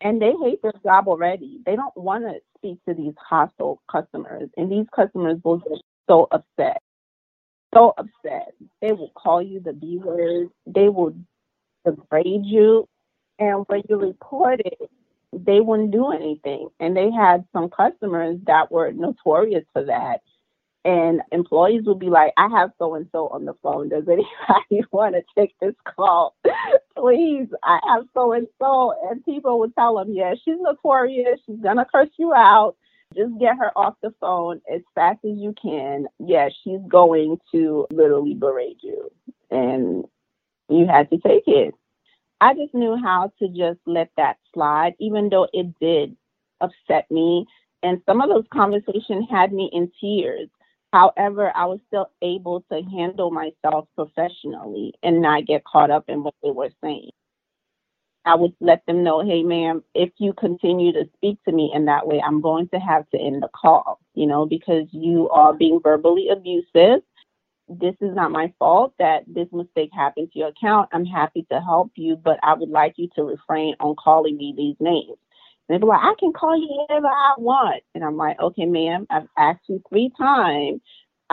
and 0.00 0.22
they 0.22 0.32
hate 0.42 0.62
their 0.62 0.72
job 0.84 1.08
already. 1.08 1.60
They 1.66 1.76
don't 1.76 1.96
want 1.96 2.24
to 2.24 2.40
speak 2.58 2.78
to 2.88 2.94
these 2.94 3.14
hostile 3.18 3.82
customers, 3.90 4.50
and 4.56 4.70
these 4.70 4.86
customers 4.94 5.38
will 5.44 5.62
so 6.12 6.28
upset. 6.32 6.82
So 7.74 7.94
upset. 7.98 8.54
They 8.82 8.92
will 8.92 9.12
call 9.16 9.42
you 9.42 9.60
the 9.60 9.72
B 9.74 9.98
word. 9.98 10.48
They 10.66 10.88
will 10.90 11.14
degrade 11.86 12.46
you. 12.46 12.88
And 13.38 13.64
when 13.68 13.82
you 13.88 13.96
report 13.98 14.60
it, 14.60 14.78
they 15.32 15.60
wouldn't 15.60 15.92
do 15.92 16.12
anything. 16.12 16.68
And 16.80 16.96
they 16.96 17.10
had 17.10 17.46
some 17.52 17.70
customers 17.70 18.38
that 18.46 18.72
were 18.72 18.92
notorious 18.92 19.64
for 19.74 19.84
that 19.86 20.18
and 20.84 21.22
employees 21.32 21.84
would 21.86 22.00
be 22.00 22.10
like, 22.10 22.34
I 22.38 22.48
have 22.50 22.72
so 22.80 22.96
and 22.96 23.08
so 23.12 23.28
on 23.28 23.46
the 23.46 23.54
phone. 23.62 23.90
Does 23.90 24.04
anybody 24.08 24.86
want 24.92 25.16
to 25.16 25.22
take 25.38 25.54
this 25.60 25.76
call? 25.96 26.36
Please, 26.98 27.48
I 27.64 27.80
have 27.88 28.04
so 28.14 28.32
and 28.34 28.48
so. 28.60 28.94
And 29.10 29.24
people 29.24 29.60
would 29.60 29.76
tell 29.76 29.96
them, 29.96 30.12
Yeah, 30.14 30.34
she's 30.44 30.58
notorious. 30.60 31.40
She's 31.46 31.60
going 31.62 31.78
to 31.78 31.86
curse 31.86 32.10
you 32.18 32.34
out. 32.34 32.76
Just 33.14 33.38
get 33.38 33.56
her 33.58 33.76
off 33.76 33.94
the 34.02 34.12
phone 34.20 34.60
as 34.72 34.80
fast 34.94 35.20
as 35.24 35.36
you 35.36 35.54
can. 35.60 36.06
Yeah, 36.18 36.48
she's 36.62 36.80
going 36.88 37.38
to 37.52 37.86
literally 37.90 38.34
berate 38.34 38.78
you. 38.82 39.10
And 39.50 40.04
you 40.68 40.86
had 40.86 41.10
to 41.10 41.18
take 41.18 41.44
it. 41.46 41.74
I 42.40 42.54
just 42.54 42.74
knew 42.74 42.96
how 42.96 43.32
to 43.38 43.48
just 43.48 43.80
let 43.86 44.10
that 44.16 44.38
slide, 44.52 44.94
even 44.98 45.28
though 45.28 45.48
it 45.52 45.78
did 45.80 46.16
upset 46.60 47.10
me. 47.10 47.46
And 47.82 48.00
some 48.06 48.20
of 48.20 48.28
those 48.28 48.46
conversations 48.52 49.26
had 49.30 49.52
me 49.52 49.70
in 49.72 49.90
tears 50.00 50.48
However, 50.92 51.50
I 51.56 51.64
was 51.64 51.80
still 51.86 52.10
able 52.20 52.64
to 52.70 52.82
handle 52.82 53.30
myself 53.30 53.88
professionally 53.94 54.92
and 55.02 55.22
not 55.22 55.46
get 55.46 55.64
caught 55.64 55.90
up 55.90 56.04
in 56.08 56.22
what 56.22 56.34
they 56.42 56.50
were 56.50 56.70
saying. 56.82 57.10
I 58.24 58.34
would 58.36 58.54
let 58.60 58.84
them 58.86 59.02
know, 59.02 59.24
hey, 59.24 59.42
ma'am, 59.42 59.82
if 59.94 60.10
you 60.18 60.32
continue 60.32 60.92
to 60.92 61.08
speak 61.16 61.38
to 61.44 61.52
me 61.52 61.72
in 61.74 61.86
that 61.86 62.06
way, 62.06 62.22
I'm 62.24 62.40
going 62.40 62.68
to 62.68 62.78
have 62.78 63.08
to 63.10 63.18
end 63.18 63.42
the 63.42 63.48
call, 63.48 63.98
you 64.14 64.26
know, 64.26 64.46
because 64.46 64.86
you 64.92 65.28
are 65.30 65.52
being 65.52 65.80
verbally 65.82 66.28
abusive. 66.28 67.02
This 67.68 67.94
is 68.00 68.14
not 68.14 68.30
my 68.30 68.52
fault 68.58 68.94
that 68.98 69.24
this 69.26 69.48
mistake 69.52 69.90
happened 69.92 70.30
to 70.32 70.38
your 70.38 70.48
account. 70.48 70.90
I'm 70.92 71.06
happy 71.06 71.46
to 71.50 71.60
help 71.60 71.90
you, 71.96 72.16
but 72.16 72.38
I 72.42 72.54
would 72.54 72.68
like 72.68 72.94
you 72.96 73.08
to 73.16 73.22
refrain 73.22 73.74
on 73.80 73.96
calling 73.96 74.36
me 74.36 74.54
these 74.56 74.76
names. 74.78 75.18
And 75.68 75.82
they're 75.82 75.88
like, 75.88 76.02
I 76.02 76.14
can 76.18 76.32
call 76.32 76.56
you 76.56 76.86
whenever 76.88 77.06
I 77.06 77.34
want. 77.38 77.82
And 77.94 78.04
I'm 78.04 78.16
like, 78.16 78.38
okay, 78.40 78.66
ma'am, 78.66 79.06
I've 79.10 79.28
asked 79.38 79.62
you 79.68 79.82
three 79.88 80.12
times. 80.18 80.80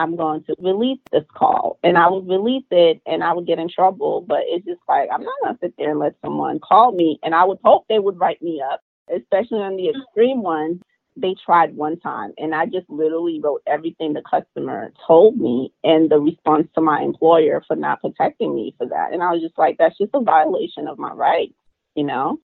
I'm 0.00 0.16
going 0.16 0.42
to 0.44 0.56
release 0.58 0.98
this 1.12 1.24
call. 1.36 1.78
And 1.82 1.98
I 1.98 2.08
would 2.08 2.26
release 2.26 2.64
it 2.70 3.02
and 3.06 3.22
I 3.22 3.34
would 3.34 3.46
get 3.46 3.58
in 3.58 3.68
trouble. 3.68 4.24
But 4.26 4.40
it's 4.46 4.64
just 4.64 4.80
like, 4.88 5.08
I'm 5.12 5.22
not 5.22 5.34
going 5.42 5.54
to 5.54 5.60
sit 5.60 5.74
there 5.76 5.90
and 5.90 5.98
let 5.98 6.14
someone 6.24 6.58
call 6.58 6.92
me. 6.92 7.18
And 7.22 7.34
I 7.34 7.44
would 7.44 7.58
hope 7.62 7.84
they 7.88 7.98
would 7.98 8.18
write 8.18 8.42
me 8.42 8.62
up, 8.72 8.80
especially 9.14 9.58
on 9.58 9.76
the 9.76 9.84
mm-hmm. 9.84 10.00
extreme 10.00 10.42
ones. 10.42 10.80
They 11.16 11.34
tried 11.44 11.76
one 11.76 11.98
time 12.00 12.32
and 12.38 12.54
I 12.54 12.64
just 12.64 12.88
literally 12.88 13.40
wrote 13.42 13.62
everything 13.66 14.14
the 14.14 14.22
customer 14.22 14.92
told 15.06 15.36
me 15.36 15.72
and 15.84 16.08
the 16.08 16.18
response 16.18 16.68
to 16.76 16.80
my 16.80 17.02
employer 17.02 17.62
for 17.66 17.76
not 17.76 18.00
protecting 18.00 18.54
me 18.54 18.74
for 18.78 18.86
that. 18.86 19.12
And 19.12 19.22
I 19.22 19.32
was 19.32 19.42
just 19.42 19.58
like, 19.58 19.76
that's 19.76 19.98
just 19.98 20.12
a 20.14 20.22
violation 20.22 20.88
of 20.88 20.98
my 20.98 21.12
rights, 21.12 21.52
you 21.94 22.04
know? 22.04 22.38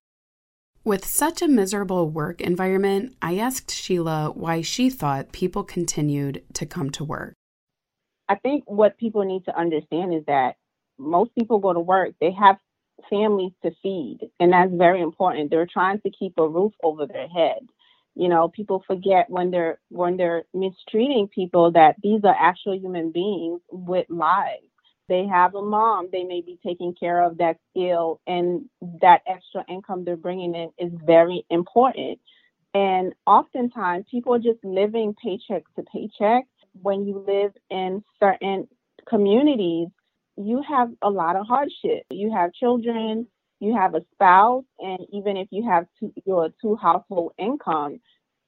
With 0.86 1.04
such 1.04 1.42
a 1.42 1.48
miserable 1.48 2.08
work 2.10 2.40
environment, 2.40 3.16
I 3.20 3.38
asked 3.38 3.72
Sheila 3.75 4.30
why 4.34 4.60
she 4.60 4.88
thought 4.88 5.32
people 5.32 5.64
continued 5.64 6.44
to 6.52 6.64
come 6.64 6.90
to 6.90 7.02
work. 7.02 7.34
I 8.28 8.37
think 8.37 8.64
what 8.66 8.99
people 8.99 9.25
need 9.25 9.45
to 9.47 9.59
understand 9.59 10.14
is 10.14 10.25
that 10.26 10.56
most 10.99 11.35
people 11.35 11.59
go 11.59 11.73
to 11.73 11.80
work, 11.80 12.12
they 12.21 12.33
have 12.33 12.56
families 13.11 13.52
to 13.62 13.71
feed, 13.83 14.21
and 14.40 14.52
that's 14.52 14.73
very 14.73 15.00
important. 15.02 15.50
They're 15.50 15.68
trying 15.71 16.00
to 16.00 16.11
keep 16.11 16.35
a 16.38 16.49
roof 16.49 16.73
over 16.83 17.06
their 17.06 17.28
head. 17.28 17.61
You 18.14 18.28
know, 18.28 18.49
people 18.49 18.83
forget 18.87 19.30
when 19.30 19.50
they're 19.50 19.78
when 19.90 20.16
they're 20.16 20.45
mistreating 20.54 21.28
people 21.28 21.73
that 21.73 21.97
these 22.02 22.23
are 22.25 22.37
actual 22.38 22.78
human 22.78 23.12
beings 23.12 23.61
with 23.71 24.06
lives 24.11 24.64
they 25.09 25.26
have 25.26 25.54
a 25.54 25.62
mom 25.62 26.09
they 26.12 26.25
may 26.25 26.40
be 26.40 26.59
taking 26.64 26.95
care 26.95 27.23
of 27.23 27.38
that's 27.38 27.59
ill 27.76 28.21
and 28.26 28.66
that 29.02 29.23
extra 29.26 29.64
income 29.68 30.04
they're 30.04 30.16
bringing 30.16 30.54
in 30.54 30.71
is 30.78 30.92
very 31.04 31.45
important 31.50 32.18
and 32.75 33.14
oftentimes 33.26 34.04
people 34.11 34.35
are 34.35 34.38
just 34.38 34.62
living 34.64 35.14
paycheck 35.23 35.64
to 35.76 35.83
paycheck 35.92 36.45
when 36.83 37.06
you 37.06 37.25
live 37.26 37.52
in 37.71 38.02
certain 38.21 38.68
communities 39.09 39.88
you 40.37 40.62
have 40.68 40.90
a 41.02 41.11
lot 41.11 41.37
of 41.37 41.47
hardship 41.47 42.04
you 42.11 42.33
have 42.33 42.52
children 42.52 43.26
you 43.61 43.75
have 43.75 43.95
a 43.95 44.02
spouse 44.12 44.64
and 44.80 44.99
even 45.12 45.37
if 45.37 45.49
you 45.50 45.64
have 45.66 45.87
two, 45.99 46.12
your 46.25 46.50
two 46.61 46.76
household 46.76 47.33
income 47.38 47.99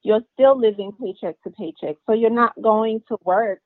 you're 0.02 0.23
still 0.35 0.58
living 0.58 0.92
paycheck 1.00 1.40
to 1.42 1.50
paycheck 1.50 1.97
so 2.06 2.12
you're 2.12 2.30
not 2.30 2.52
going 2.61 3.00
to 3.08 3.16
work 3.25 3.61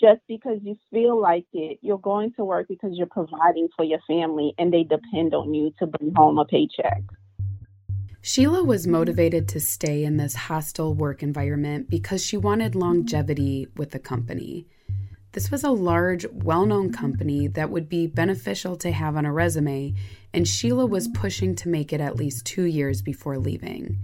just 0.00 0.20
because 0.28 0.58
you 0.62 0.76
feel 0.90 1.20
like 1.20 1.46
it. 1.52 1.78
You're 1.82 1.98
going 1.98 2.32
to 2.34 2.44
work 2.44 2.66
because 2.68 2.90
you're 2.94 3.06
providing 3.06 3.68
for 3.76 3.84
your 3.84 4.00
family 4.06 4.54
and 4.58 4.72
they 4.72 4.82
depend 4.82 5.34
on 5.34 5.54
you 5.54 5.72
to 5.78 5.86
bring 5.86 6.12
home 6.14 6.38
a 6.38 6.44
paycheck. 6.44 7.02
Sheila 8.26 8.64
was 8.64 8.86
motivated 8.86 9.48
to 9.48 9.60
stay 9.60 10.02
in 10.02 10.16
this 10.16 10.34
hostile 10.34 10.94
work 10.94 11.22
environment 11.22 11.90
because 11.90 12.24
she 12.24 12.38
wanted 12.38 12.74
longevity 12.74 13.68
with 13.76 13.90
the 13.90 13.98
company. 13.98 14.66
This 15.32 15.50
was 15.50 15.62
a 15.62 15.70
large, 15.70 16.24
well 16.32 16.64
known 16.64 16.90
company 16.90 17.48
that 17.48 17.68
would 17.68 17.86
be 17.86 18.06
beneficial 18.06 18.76
to 18.76 18.92
have 18.92 19.18
on 19.18 19.26
a 19.26 19.32
resume, 19.32 19.92
and 20.32 20.48
Sheila 20.48 20.86
was 20.86 21.08
pushing 21.08 21.54
to 21.56 21.68
make 21.68 21.92
it 21.92 22.00
at 22.00 22.16
least 22.16 22.46
two 22.46 22.64
years 22.64 23.02
before 23.02 23.36
leaving. 23.36 23.98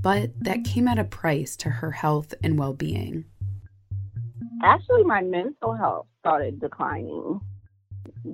But 0.00 0.30
that 0.40 0.64
came 0.64 0.88
at 0.88 0.98
a 0.98 1.04
price 1.04 1.54
to 1.58 1.68
her 1.68 1.90
health 1.90 2.32
and 2.42 2.58
well 2.58 2.72
being 2.72 3.26
actually 4.62 5.04
my 5.04 5.20
mental 5.20 5.74
health 5.74 6.06
started 6.20 6.58
declining 6.60 7.40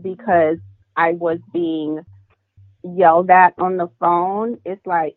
because 0.02 0.58
I 0.96 1.12
was 1.12 1.38
being 1.52 2.04
yelled 2.84 3.30
at 3.30 3.54
on 3.58 3.76
the 3.76 3.88
phone. 3.98 4.60
It's 4.64 4.86
like 4.86 5.16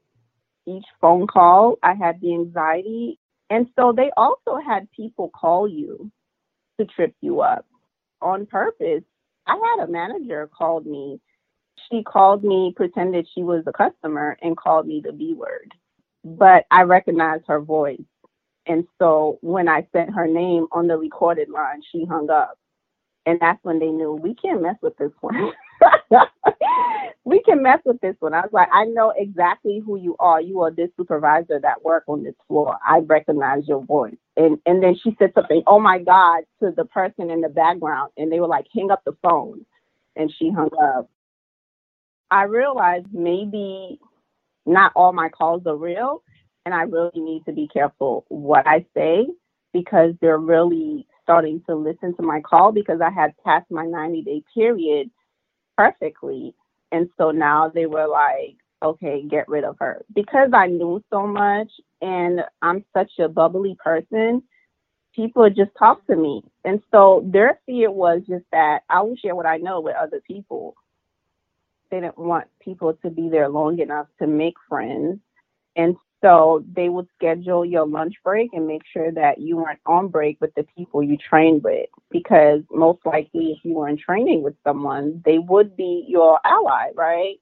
each 0.68 0.86
phone 1.02 1.28
call, 1.28 1.78
I 1.84 1.94
had 1.96 2.22
the 2.22 2.34
anxiety. 2.34 3.20
And 3.50 3.68
so 3.80 3.94
they 3.96 4.12
also 4.18 4.58
had 4.66 4.92
people 4.92 5.30
call 5.30 5.68
you 5.68 6.12
to 6.80 6.86
trip 6.88 7.16
you 7.22 7.42
up 7.42 7.66
on 8.22 8.46
purpose. 8.48 9.04
I 9.48 9.54
had 9.78 9.86
a 9.88 9.92
manager 9.92 10.50
called 10.58 10.86
me. 10.88 11.22
She 11.92 12.04
called 12.04 12.44
me, 12.44 12.74
pretended 12.76 13.28
she 13.36 13.44
was 13.44 13.64
a 13.68 13.74
customer, 13.74 14.38
and 14.42 14.58
called 14.58 14.88
me 14.88 15.02
the 15.06 15.14
B 15.14 15.34
word. 15.36 15.74
But 16.26 16.66
I 16.72 16.84
recognized 16.84 17.46
her 17.48 17.62
voice 17.62 18.02
And 18.68 18.86
so 19.00 19.40
when 19.42 19.70
I 19.70 19.88
sent 19.94 20.16
her 20.16 20.28
name 20.28 20.68
on 20.74 20.88
the 20.88 20.98
recorded 20.98 21.50
line, 21.50 21.84
she 21.92 22.06
hung 22.06 22.32
up. 22.32 22.60
And 23.26 23.40
that's 23.42 23.64
when 23.64 23.80
they 23.80 23.90
knew 23.90 24.14
we 24.14 24.36
can't 24.36 24.64
mess 24.64 24.78
with 24.82 24.98
this 24.98 25.12
one. 25.22 25.36
we 27.26 27.42
can 27.44 27.62
mess 27.64 27.80
with 27.86 28.00
this 28.02 28.16
one. 28.20 28.34
I 28.34 28.42
was 28.42 28.52
like, 28.54 28.70
I 28.72 28.86
know 28.86 29.14
exactly 29.16 29.82
who 29.86 29.98
you 29.98 30.16
are. 30.20 30.42
You 30.42 30.62
are 30.62 30.72
this 30.72 30.90
supervisor 30.98 31.60
that 31.62 31.84
work 31.84 32.04
on 32.08 32.24
this 32.24 32.36
floor. 32.48 32.78
I 32.88 33.00
recognize 33.00 33.68
your 33.68 33.84
voice. 33.84 34.16
And 34.38 34.60
and 34.66 34.82
then 34.82 34.96
she 35.04 35.16
said 35.20 35.32
something, 35.34 35.64
oh 35.68 35.80
my 35.80 36.00
God, 36.00 36.44
to 36.62 36.72
the 36.76 36.86
person 36.86 37.30
in 37.32 37.42
the 37.42 37.50
background. 37.50 38.12
And 38.18 38.32
they 38.32 38.40
were 38.40 38.48
like, 38.48 38.66
hang 38.74 38.92
up 38.92 39.04
the 39.06 39.18
phone. 39.22 39.66
And 40.16 40.32
she 40.38 40.52
hung 40.52 40.70
up. 40.82 41.10
I 42.32 42.44
realized 42.44 43.08
maybe 43.14 44.00
not 44.66 44.92
all 44.96 45.14
my 45.14 45.30
calls 45.30 45.64
are 45.66 45.76
real. 45.78 46.24
And 46.66 46.74
I 46.74 46.84
really 46.84 47.22
need 47.22 47.46
to 47.46 47.54
be 47.54 47.68
careful 47.68 48.26
what 48.30 48.66
I 48.68 48.86
say 48.96 49.28
because 49.74 50.14
they're 50.22 50.38
really 50.40 51.08
starting 51.22 51.62
to 51.68 51.76
listen 51.76 52.16
to 52.16 52.24
my 52.24 52.40
call 52.42 52.72
because 52.72 53.02
I 53.02 53.12
had 53.12 53.34
passed 53.44 53.70
my 53.70 53.86
90 53.86 54.22
day 54.24 54.44
period 54.54 55.10
perfectly. 55.78 56.56
And 56.92 57.10
so 57.18 57.32
now 57.32 57.70
they 57.70 57.86
were 57.86 58.08
like, 58.08 58.58
okay, 58.82 59.24
get 59.30 59.48
rid 59.48 59.64
of 59.64 59.78
her. 59.80 60.06
Because 60.14 60.50
I 60.54 60.68
knew 60.68 61.04
so 61.10 61.28
much 61.28 61.72
and 62.02 62.42
I'm 62.62 62.86
such 62.94 63.12
a 63.20 63.28
bubbly 63.28 63.76
person, 63.84 64.44
people 65.16 65.50
just 65.50 65.72
talk 65.78 66.06
to 66.08 66.16
me. 66.16 66.44
And 66.64 66.82
so 66.92 67.24
their 67.26 67.60
fear 67.66 67.90
was 67.92 68.22
just 68.28 68.46
that 68.52 68.84
I 68.90 69.02
will 69.02 69.16
share 69.16 69.36
what 69.36 69.46
I 69.46 69.58
know 69.58 69.82
with 69.82 69.96
other 69.96 70.22
people. 70.26 70.76
They 71.90 72.00
didn't 72.00 72.18
want 72.18 72.48
people 72.60 72.94
to 73.04 73.10
be 73.10 73.30
there 73.30 73.50
long 73.50 73.80
enough 73.80 74.08
to 74.20 74.28
make 74.28 74.56
friends. 74.68 75.20
And 75.76 75.96
so 76.24 76.64
they 76.76 76.90
would 76.90 77.08
schedule 77.16 77.66
your 77.66 77.88
lunch 77.88 78.16
break 78.24 78.52
and 78.54 78.68
make 78.68 78.84
sure 78.92 79.12
that 79.12 79.40
you 79.40 79.58
weren't 79.58 79.80
on 79.86 80.08
break 80.08 80.38
with 80.42 80.54
the 80.56 80.66
people 80.76 81.04
you 81.04 81.18
trained 81.18 81.64
with. 81.64 81.90
Because 82.10 82.62
most 82.72 83.06
likely, 83.06 83.52
if 83.52 83.60
you 83.64 83.76
were 83.76 83.90
in 83.90 83.98
training 83.98 84.42
with 84.42 84.56
someone, 84.64 85.22
they 85.26 85.38
would 85.38 85.76
be 85.76 86.06
your 86.08 86.40
ally, 86.46 86.90
right? 86.96 87.36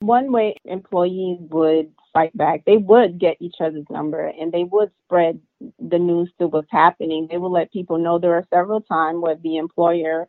One 0.00 0.30
way 0.30 0.54
employees 0.64 1.38
would 1.50 1.90
fight 2.12 2.36
back, 2.36 2.64
they 2.64 2.78
would 2.78 3.18
get 3.18 3.36
each 3.40 3.56
other's 3.60 3.84
number 3.90 4.26
and 4.26 4.50
they 4.50 4.64
would 4.64 4.90
spread 5.04 5.38
the 5.78 5.98
news 5.98 6.30
to 6.38 6.46
what's 6.46 6.70
happening. 6.70 7.28
They 7.30 7.36
would 7.36 7.48
let 7.50 7.72
people 7.72 7.98
know 7.98 8.18
there 8.18 8.34
are 8.34 8.46
several 8.52 8.80
times 8.80 9.20
where 9.20 9.36
the 9.36 9.58
employer 9.58 10.26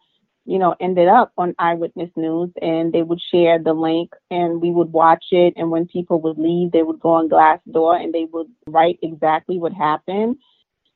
you 0.47 0.57
know, 0.57 0.75
ended 0.79 1.09
up 1.09 1.33
on 1.37 1.53
Eyewitness 1.59 2.09
News 2.15 2.49
and 2.61 2.93
they 2.93 3.03
would 3.03 3.19
share 3.31 3.59
the 3.59 3.73
link 3.73 4.13
and 4.31 4.61
we 4.61 4.71
would 4.71 4.93
watch 4.93 5.25
it. 5.31 5.53
And 5.57 5.69
when 5.69 5.87
people 5.87 6.21
would 6.21 6.37
leave, 6.37 6.71
they 6.71 6.83
would 6.83 7.01
go 7.01 7.09
on 7.09 7.27
Glassdoor 7.27 8.01
and 8.01 8.13
they 8.13 8.25
would 8.31 8.47
write 8.65 8.97
exactly 9.03 9.59
what 9.59 9.73
happened. 9.73 10.37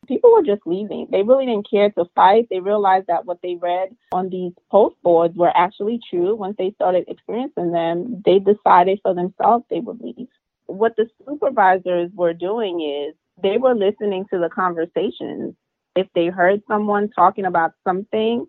People 0.08 0.31
were 0.31 0.41
just 0.41 0.62
leaving. 0.65 1.08
They 1.12 1.22
really 1.22 1.46
didn't 1.46 1.70
care 1.70 1.91
to 1.91 2.05
fight. 2.15 2.48
They 2.50 2.62
realized 2.62 3.08
that 3.08 3.25
what 3.25 3.39
they 3.43 3.55
read 3.55 3.89
on 4.13 4.29
these 4.29 4.53
post 4.72 4.96
boards 5.03 5.36
were 5.36 5.55
actually 5.55 6.00
true. 6.10 6.34
Once 6.34 6.55
they 6.58 6.72
started 6.72 7.03
experiencing 7.10 7.72
them, 7.72 8.22
they 8.25 8.39
decided 8.39 9.00
for 9.03 9.13
themselves 9.13 9.65
they 9.70 9.81
would 9.81 10.00
leave. 10.00 10.27
What 10.67 10.96
the 10.96 11.08
supervisors 11.27 12.10
were 12.15 12.34
doing 12.34 12.79
is 12.81 13.15
they 13.43 13.58
were 13.58 13.75
listening 13.75 14.25
to 14.31 14.39
the 14.39 14.50
conversations. 14.50 15.55
If 15.96 16.08
they 16.15 16.27
heard 16.27 16.62
someone 16.70 17.10
talking 17.10 17.46
about 17.46 17.74
something, 17.86 18.48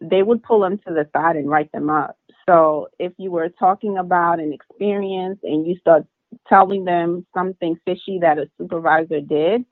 they 0.00 0.22
would 0.22 0.42
pull 0.42 0.60
them 0.60 0.78
to 0.78 0.94
the 0.94 1.08
side 1.12 1.36
and 1.36 1.50
write 1.50 1.72
them 1.72 1.90
up. 1.90 2.16
So 2.48 2.88
if 2.98 3.12
you 3.18 3.30
were 3.30 3.48
talking 3.48 3.98
about 3.98 4.40
an 4.40 4.52
experience 4.52 5.38
and 5.42 5.66
you 5.66 5.76
start 5.78 6.06
telling 6.48 6.84
them 6.84 7.26
something 7.34 7.78
fishy 7.84 8.18
that 8.20 8.38
a 8.38 8.48
supervisor 8.58 9.20
did, 9.20 9.64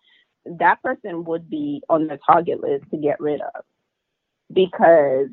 that 0.45 0.83
person 0.83 1.25
would 1.25 1.49
be 1.49 1.83
on 1.89 2.07
the 2.07 2.19
target 2.27 2.61
list 2.61 2.85
to 2.91 2.97
get 2.97 3.21
rid 3.21 3.41
of. 3.41 3.65
Because 4.53 5.29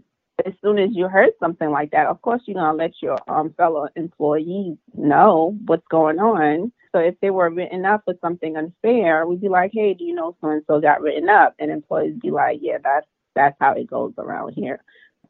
as 0.46 0.54
soon 0.64 0.80
as 0.80 0.90
you 0.94 1.08
heard 1.08 1.32
something 1.40 1.70
like 1.70 1.92
that, 1.92 2.08
of 2.08 2.22
course 2.22 2.42
you're 2.46 2.56
gonna 2.56 2.78
let 2.78 2.94
your 3.02 3.18
um, 3.28 3.54
fellow 3.56 3.88
employees 3.96 4.78
know 4.96 5.58
what's 5.66 5.88
going 5.90 6.20
on. 6.20 6.72
So 6.92 7.00
if 7.00 7.16
they 7.22 7.30
were 7.30 7.50
written 7.50 7.86
up 7.86 8.04
for 8.06 8.16
something 8.22 8.56
unfair, 8.56 9.28
we'd 9.28 9.42
be 9.42 9.50
like, 9.50 9.72
"Hey, 9.74 9.94
do 9.94 10.04
you 10.04 10.16
know 10.16 10.36
so 10.42 10.50
and 10.50 10.64
so 10.68 10.80
got 10.80 11.02
written 11.02 11.30
up?" 11.30 11.54
And 11.60 11.72
employees 11.72 12.20
be 12.22 12.32
like, 12.32 12.60
"Yeah, 12.62 12.78
that's 12.84 13.08
that's 13.36 13.58
how 13.60 13.74
it 13.74 13.88
goes 13.88 14.14
around 14.18 14.54
here. 14.54 14.82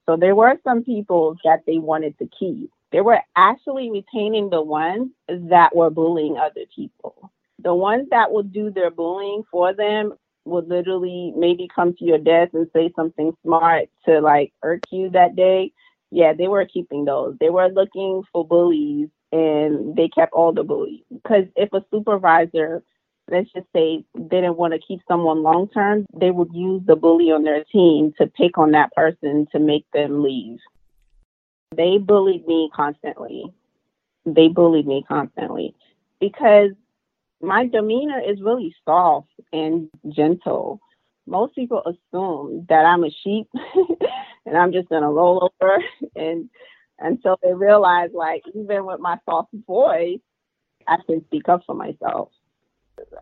So 0.06 0.18
there 0.18 0.36
were 0.36 0.58
some 0.64 0.84
people 0.84 1.38
that 1.44 1.62
they 1.66 1.78
wanted 1.78 2.18
to 2.20 2.28
keep. 2.38 2.72
They 2.92 3.02
were 3.02 3.20
actually 3.36 3.90
retaining 3.92 4.50
the 4.50 4.62
ones 4.62 5.10
that 5.28 5.76
were 5.76 5.90
bullying 5.90 6.38
other 6.38 6.66
people. 6.76 7.32
The 7.60 7.74
ones 7.74 8.08
that 8.12 8.32
would 8.32 8.52
do 8.52 8.70
their 8.70 8.92
bullying 8.92 9.44
for 9.50 9.74
them 9.74 10.14
would 10.46 10.68
literally 10.68 11.34
maybe 11.38 11.70
come 11.74 11.96
to 11.96 12.06
your 12.06 12.18
desk 12.18 12.54
and 12.54 12.68
say 12.74 12.92
something 12.96 13.32
smart 13.44 13.90
to 14.06 14.20
like 14.20 14.54
irk 14.64 14.84
you 14.92 15.10
that 15.12 15.36
day. 15.36 15.72
Yeah, 16.12 16.34
they 16.34 16.48
were 16.48 16.66
keeping 16.66 17.06
those. 17.06 17.36
They 17.40 17.50
were 17.50 17.70
looking 17.70 18.24
for 18.32 18.46
bullies 18.46 19.10
and 19.32 19.96
they 19.96 20.10
kept 20.10 20.34
all 20.34 20.54
the 20.54 20.64
bullies. 20.64 21.04
Because 21.12 21.46
if 21.56 21.74
a 21.74 21.84
supervisor 21.92 22.84
let's 23.30 23.52
just 23.54 23.68
say 23.74 24.04
they 24.16 24.42
didn't 24.42 24.58
want 24.58 24.74
to 24.74 24.80
keep 24.80 25.00
someone 25.08 25.44
long 25.44 25.70
term, 25.70 26.06
they 26.16 26.32
would 26.32 26.54
use 26.54 26.82
the 26.86 26.96
bully 26.96 27.32
on 27.32 27.44
their 27.44 27.64
team 27.66 28.14
to 28.20 28.28
pick 28.28 28.58
on 28.58 28.72
that 28.72 28.92
person 28.94 29.48
to 29.52 29.60
make 29.60 29.86
them 29.94 30.24
leave. 30.24 30.60
They 31.76 31.98
bullied 31.98 32.46
me 32.48 32.70
constantly. 32.76 33.46
They 34.26 34.48
bullied 34.48 34.88
me 34.88 35.04
constantly 35.08 35.76
because 36.20 36.72
my 37.42 37.68
demeanor 37.68 38.22
is 38.22 38.42
really 38.42 38.74
soft 38.86 39.30
and 39.52 39.90
gentle. 40.10 40.80
Most 41.26 41.56
people 41.56 41.82
assume 41.86 42.66
that 42.70 42.86
I'm 42.86 43.04
a 43.04 43.10
sheep 43.10 43.48
and 44.46 44.58
I'm 44.58 44.72
just 44.72 44.90
gonna 44.90 45.12
roll 45.12 45.52
over 45.62 45.78
and 46.16 46.50
until 47.00 47.38
they 47.42 47.54
realize 47.54 48.12
like 48.14 48.44
even 48.54 48.86
with 48.86 49.00
my 49.00 49.18
soft 49.26 49.50
voice, 49.68 50.20
I 50.88 50.98
can 51.06 51.24
speak 51.26 51.50
up 51.50 51.64
for 51.66 51.76
myself. 51.76 52.30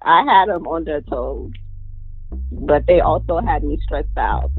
I 0.02 0.24
had 0.24 0.50
them 0.50 0.68
on 0.68 0.84
their 0.84 1.02
toes, 1.02 1.52
but 2.52 2.86
they 2.88 3.00
also 3.00 3.40
had 3.40 3.64
me 3.64 3.80
stressed 3.84 4.18
out. 4.18 4.52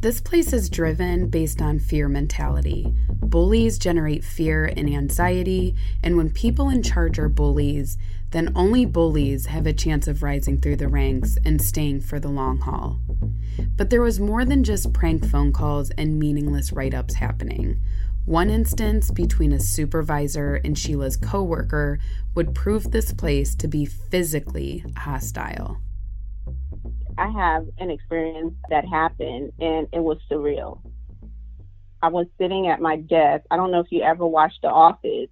This 0.00 0.20
place 0.20 0.52
is 0.52 0.70
driven 0.70 1.30
based 1.30 1.60
on 1.60 1.78
fear 1.78 2.08
mentality. 2.08 2.94
Bullies 3.10 3.78
generate 3.78 4.24
fear 4.24 4.66
and 4.66 4.88
anxiety, 4.88 5.74
and 6.02 6.16
when 6.16 6.30
people 6.30 6.68
in 6.68 6.82
charge 6.82 7.18
are 7.18 7.28
bullies, 7.28 7.98
then 8.30 8.52
only 8.54 8.84
bullies 8.84 9.46
have 9.46 9.66
a 9.66 9.72
chance 9.72 10.06
of 10.06 10.22
rising 10.22 10.60
through 10.60 10.76
the 10.76 10.88
ranks 10.88 11.38
and 11.44 11.60
staying 11.60 12.02
for 12.02 12.20
the 12.20 12.28
long 12.28 12.58
haul. 12.58 13.00
But 13.76 13.90
there 13.90 14.02
was 14.02 14.20
more 14.20 14.44
than 14.44 14.62
just 14.62 14.92
prank 14.92 15.24
phone 15.26 15.52
calls 15.52 15.90
and 15.98 16.18
meaningless 16.18 16.72
write 16.72 16.94
ups 16.94 17.14
happening. 17.14 17.80
One 18.26 18.50
instance 18.50 19.12
between 19.12 19.52
a 19.52 19.60
supervisor 19.60 20.60
and 20.64 20.76
Sheila's 20.76 21.16
coworker 21.16 22.00
would 22.34 22.56
prove 22.56 22.90
this 22.90 23.12
place 23.12 23.54
to 23.54 23.68
be 23.68 23.84
physically 23.84 24.84
hostile. 24.96 25.78
I 27.16 27.28
have 27.28 27.68
an 27.78 27.88
experience 27.88 28.54
that 28.68 28.84
happened 28.84 29.52
and 29.60 29.86
it 29.92 30.00
was 30.00 30.18
surreal. 30.28 30.80
I 32.02 32.08
was 32.08 32.26
sitting 32.36 32.66
at 32.66 32.80
my 32.80 32.96
desk. 32.96 33.44
I 33.52 33.56
don't 33.56 33.70
know 33.70 33.78
if 33.78 33.92
you 33.92 34.02
ever 34.02 34.26
watched 34.26 34.62
The 34.62 34.70
Office, 34.70 35.30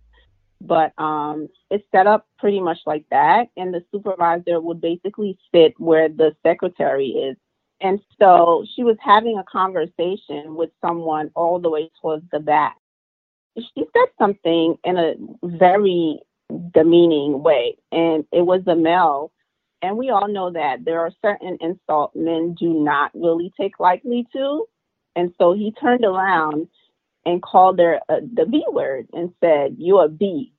but 0.60 0.92
um, 0.96 1.48
it's 1.72 1.84
set 1.90 2.06
up 2.06 2.28
pretty 2.38 2.60
much 2.60 2.78
like 2.86 3.06
that. 3.10 3.48
And 3.56 3.74
the 3.74 3.84
supervisor 3.90 4.60
would 4.60 4.80
basically 4.80 5.36
sit 5.52 5.74
where 5.78 6.08
the 6.08 6.36
secretary 6.46 7.08
is. 7.08 7.36
And 7.80 7.98
so 8.20 8.64
she 8.76 8.84
was 8.84 8.96
having 9.00 9.36
a 9.36 9.44
conversation 9.50 10.54
with 10.54 10.70
someone 10.80 11.32
all 11.34 11.58
the 11.58 11.70
way 11.70 11.90
towards 12.00 12.24
the 12.30 12.38
back 12.38 12.76
she 13.56 13.84
said 13.92 14.08
something 14.18 14.76
in 14.84 14.96
a 14.96 15.14
very 15.44 16.20
demeaning 16.72 17.42
way, 17.42 17.76
and 17.92 18.24
it 18.32 18.42
was 18.42 18.62
a 18.66 18.74
male. 18.74 19.32
And 19.82 19.96
we 19.98 20.10
all 20.10 20.28
know 20.28 20.50
that 20.50 20.84
there 20.84 21.00
are 21.00 21.12
certain 21.22 21.58
insults 21.60 22.16
men 22.16 22.54
do 22.58 22.72
not 22.72 23.10
really 23.14 23.52
take 23.58 23.78
lightly 23.78 24.26
to. 24.32 24.64
And 25.14 25.32
so 25.38 25.52
he 25.52 25.72
turned 25.72 26.04
around 26.04 26.68
and 27.26 27.42
called 27.42 27.78
her 27.78 28.00
uh, 28.08 28.20
the 28.34 28.46
B 28.46 28.64
word 28.70 29.08
and 29.12 29.32
said, 29.40 29.76
You're 29.78 30.06
a 30.06 30.08
B. 30.08 30.52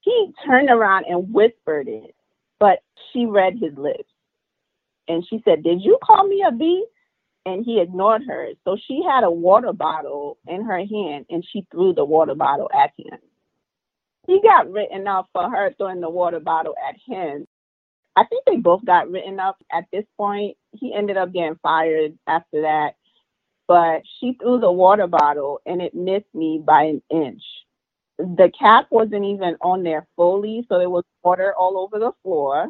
He 0.00 0.32
turned 0.46 0.70
around 0.70 1.06
and 1.08 1.32
whispered 1.32 1.88
it, 1.88 2.14
but 2.58 2.78
she 3.12 3.26
read 3.26 3.54
his 3.60 3.76
lips. 3.76 4.10
And 5.08 5.26
she 5.28 5.42
said, 5.44 5.62
Did 5.62 5.82
you 5.82 5.98
call 6.02 6.26
me 6.26 6.44
a 6.46 6.52
B? 6.52 6.84
And 7.54 7.64
he 7.66 7.80
ignored 7.80 8.22
her. 8.28 8.50
So 8.64 8.76
she 8.88 9.02
had 9.08 9.24
a 9.24 9.30
water 9.32 9.72
bottle 9.74 10.38
in 10.48 10.64
her 10.64 10.78
hand 10.78 11.26
and 11.30 11.44
she 11.44 11.66
threw 11.72 11.94
the 11.94 12.06
water 12.06 12.36
bottle 12.36 12.70
at 12.74 12.92
him. 12.98 13.18
He 14.26 14.40
got 14.42 14.70
written 14.70 15.08
up 15.08 15.28
for 15.32 15.50
her 15.50 15.74
throwing 15.78 16.00
the 16.00 16.10
water 16.10 16.40
bottle 16.40 16.74
at 16.88 16.96
him. 17.06 17.46
I 18.16 18.24
think 18.24 18.44
they 18.46 18.56
both 18.56 18.84
got 18.84 19.10
written 19.10 19.40
up 19.40 19.58
at 19.72 19.84
this 19.92 20.04
point. 20.18 20.56
He 20.72 20.94
ended 20.94 21.16
up 21.18 21.32
getting 21.32 21.58
fired 21.62 22.18
after 22.26 22.62
that. 22.62 22.96
But 23.68 24.02
she 24.20 24.34
threw 24.40 24.60
the 24.60 24.72
water 24.72 25.08
bottle 25.08 25.60
and 25.66 25.82
it 25.82 25.94
missed 25.94 26.34
me 26.34 26.62
by 26.64 26.84
an 26.84 27.02
inch. 27.10 27.42
The 28.18 28.52
cap 28.58 28.88
wasn't 28.90 29.24
even 29.26 29.56
on 29.62 29.82
there 29.84 30.06
fully, 30.16 30.66
so 30.68 30.78
there 30.78 30.90
was 30.90 31.04
water 31.24 31.54
all 31.56 31.78
over 31.78 31.98
the 31.98 32.12
floor 32.22 32.68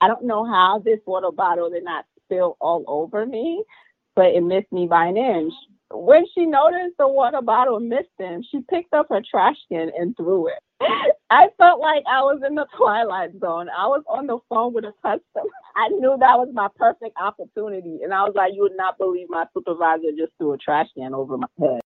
I 0.00 0.08
don't 0.08 0.26
know 0.26 0.44
how 0.46 0.80
this 0.84 1.00
water 1.06 1.32
bottle 1.32 1.70
did 1.70 1.84
not 1.84 2.06
spill 2.26 2.56
all 2.62 2.84
over 2.88 3.26
me, 3.26 3.64
but 4.14 4.26
it 4.26 4.42
missed 4.42 4.72
me 4.72 4.86
by 4.86 5.06
an 5.06 5.16
inch. 5.16 5.52
When 5.92 6.24
she 6.34 6.46
noticed 6.46 6.96
the 6.98 7.08
water 7.08 7.42
bottle 7.42 7.80
missed 7.80 8.08
him, 8.18 8.44
she 8.50 8.60
picked 8.68 8.94
up 8.94 9.06
her 9.10 9.22
trash 9.28 9.56
can 9.70 9.90
and 9.98 10.16
threw 10.16 10.48
it. 10.48 10.62
I 11.30 11.48
felt 11.58 11.80
like 11.80 12.04
I 12.10 12.22
was 12.22 12.40
in 12.46 12.54
the 12.54 12.66
twilight 12.76 13.30
zone. 13.40 13.68
I 13.76 13.86
was 13.86 14.02
on 14.08 14.26
the 14.26 14.38
phone 14.48 14.72
with 14.72 14.84
a 14.84 14.92
customer. 15.02 15.50
I 15.76 15.88
knew 15.88 16.16
that 16.18 16.38
was 16.38 16.48
my 16.52 16.68
perfect 16.76 17.16
opportunity. 17.20 18.00
And 18.02 18.14
I 18.14 18.22
was 18.22 18.32
like, 18.34 18.52
you 18.54 18.62
would 18.62 18.76
not 18.76 18.98
believe 18.98 19.26
my 19.30 19.46
supervisor 19.54 20.10
just 20.16 20.32
threw 20.38 20.52
a 20.52 20.58
trash 20.58 20.88
can 20.96 21.14
over 21.14 21.36
my 21.36 21.46
head. 21.58 21.80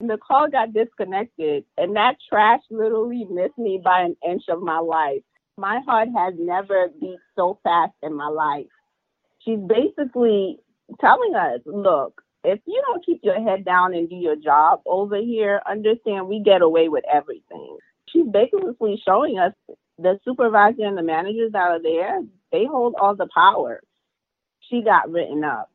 And 0.00 0.08
the 0.08 0.16
call 0.16 0.48
got 0.48 0.72
disconnected, 0.72 1.64
and 1.76 1.94
that 1.96 2.16
trash 2.26 2.60
literally 2.70 3.26
missed 3.30 3.58
me 3.58 3.78
by 3.84 4.00
an 4.00 4.16
inch 4.26 4.44
of 4.48 4.62
my 4.62 4.78
life. 4.78 5.20
My 5.58 5.80
heart 5.84 6.08
has 6.16 6.32
never 6.38 6.88
beat 6.98 7.18
so 7.36 7.58
fast 7.62 7.92
in 8.02 8.14
my 8.14 8.28
life. 8.28 8.64
She's 9.44 9.58
basically 9.58 10.58
telling 11.00 11.34
us, 11.34 11.60
look, 11.66 12.22
if 12.44 12.60
you 12.66 12.82
don't 12.86 13.04
keep 13.04 13.20
your 13.22 13.40
head 13.42 13.64
down 13.64 13.94
and 13.94 14.08
do 14.08 14.16
your 14.16 14.36
job 14.36 14.80
over 14.86 15.16
here, 15.16 15.60
understand 15.68 16.28
we 16.28 16.40
get 16.40 16.62
away 16.62 16.88
with 16.88 17.04
everything. 17.12 17.76
She's 18.08 18.26
basically 18.26 19.00
showing 19.04 19.38
us 19.38 19.52
the 19.98 20.18
supervisor 20.24 20.84
and 20.84 20.96
the 20.96 21.02
managers 21.02 21.52
that 21.52 21.70
are 21.70 21.82
there, 21.82 22.22
they 22.52 22.64
hold 22.64 22.94
all 23.00 23.14
the 23.14 23.28
power. 23.34 23.80
She 24.68 24.82
got 24.82 25.10
written 25.10 25.44
up 25.44 25.70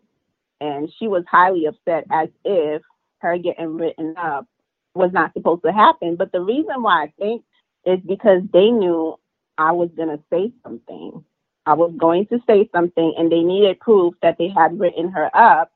and 0.59 0.91
she 0.97 1.07
was 1.07 1.23
highly 1.29 1.65
upset 1.65 2.05
as 2.11 2.29
if 2.43 2.81
her 3.19 3.37
getting 3.37 3.77
written 3.77 4.15
up 4.17 4.47
was 4.93 5.11
not 5.13 5.33
supposed 5.33 5.63
to 5.63 5.71
happen. 5.71 6.15
But 6.15 6.31
the 6.31 6.41
reason 6.41 6.81
why 6.81 7.03
I 7.03 7.13
think 7.19 7.43
is 7.85 7.99
because 8.05 8.41
they 8.51 8.71
knew 8.71 9.15
I 9.57 9.71
was 9.73 9.89
going 9.95 10.09
to 10.09 10.23
say 10.31 10.51
something. 10.63 11.23
I 11.65 11.73
was 11.73 11.93
going 11.97 12.27
to 12.27 12.39
say 12.47 12.69
something, 12.73 13.13
and 13.17 13.31
they 13.31 13.41
needed 13.41 13.79
proof 13.79 14.13
that 14.21 14.37
they 14.37 14.49
had 14.49 14.79
written 14.79 15.09
her 15.09 15.29
up 15.35 15.71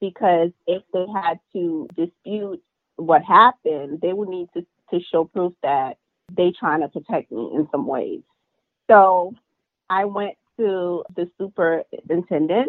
because 0.00 0.50
if 0.66 0.82
they 0.92 1.06
had 1.12 1.38
to 1.52 1.88
dispute 1.96 2.62
what 2.96 3.22
happened, 3.22 4.00
they 4.00 4.12
would 4.12 4.28
need 4.28 4.48
to, 4.54 4.66
to 4.90 5.00
show 5.12 5.24
proof 5.24 5.52
that 5.62 5.98
they 6.32 6.52
trying 6.58 6.80
to 6.80 6.88
protect 6.88 7.30
me 7.32 7.50
in 7.54 7.68
some 7.70 7.86
ways. 7.86 8.20
So 8.90 9.34
I 9.88 10.04
went 10.04 10.34
to 10.58 11.04
the 11.16 11.30
superintendent 11.38 12.68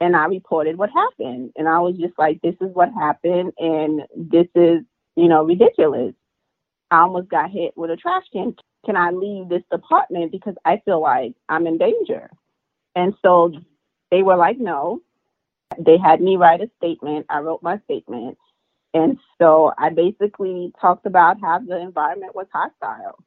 and 0.00 0.16
I 0.16 0.26
reported 0.26 0.76
what 0.76 0.90
happened. 0.90 1.52
And 1.56 1.68
I 1.68 1.78
was 1.80 1.96
just 1.96 2.18
like, 2.18 2.40
this 2.42 2.54
is 2.60 2.74
what 2.74 2.92
happened 2.92 3.52
and 3.58 4.02
this 4.16 4.48
is, 4.54 4.80
you 5.16 5.28
know, 5.28 5.44
ridiculous. 5.44 6.14
I 6.90 7.00
almost 7.00 7.28
got 7.28 7.50
hit 7.50 7.76
with 7.76 7.90
a 7.90 7.96
trash 7.96 8.24
can. 8.32 8.56
Can 8.86 8.96
I 8.96 9.10
leave 9.10 9.48
this 9.48 9.64
department 9.70 10.32
because 10.32 10.54
I 10.64 10.80
feel 10.84 11.02
like 11.02 11.34
I'm 11.48 11.66
in 11.66 11.76
danger? 11.76 12.30
And 12.94 13.14
so 13.20 13.52
they 14.10 14.22
were 14.22 14.36
like, 14.36 14.58
no. 14.58 15.00
They 15.78 15.98
had 15.98 16.20
me 16.20 16.36
write 16.36 16.60
a 16.60 16.70
statement. 16.78 17.26
I 17.28 17.40
wrote 17.40 17.62
my 17.62 17.80
statement. 17.84 18.38
And 18.94 19.18
so 19.38 19.72
I 19.76 19.90
basically 19.90 20.72
talked 20.80 21.04
about 21.04 21.40
how 21.40 21.58
the 21.58 21.78
environment 21.78 22.34
was 22.34 22.46
hostile. 22.52 23.18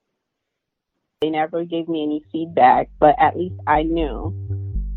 They 1.22 1.30
never 1.30 1.65
gave 1.65 1.89
me 1.89 2.04
any 2.04 2.24
feedback, 2.32 2.89
but 2.98 3.15
at 3.19 3.38
least 3.38 3.56
I 3.67 3.84
knew 3.84 4.34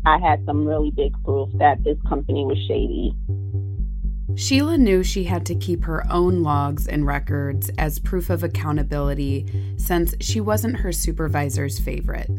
I 0.05 0.17
had 0.17 0.45
some 0.45 0.65
really 0.65 0.91
big 0.91 1.13
proof 1.25 1.49
that 1.59 1.83
this 1.83 1.97
company 2.07 2.45
was 2.45 2.57
shady. 2.67 3.13
Sheila 4.35 4.79
knew 4.79 5.03
she 5.03 5.25
had 5.25 5.45
to 5.45 5.55
keep 5.55 5.83
her 5.83 6.03
own 6.11 6.41
logs 6.41 6.87
and 6.87 7.05
records 7.05 7.69
as 7.77 7.99
proof 7.99 8.31
of 8.31 8.43
accountability 8.43 9.45
since 9.77 10.15
she 10.19 10.41
wasn't 10.41 10.77
her 10.77 10.91
supervisor's 10.91 11.79
favorite. 11.79 12.29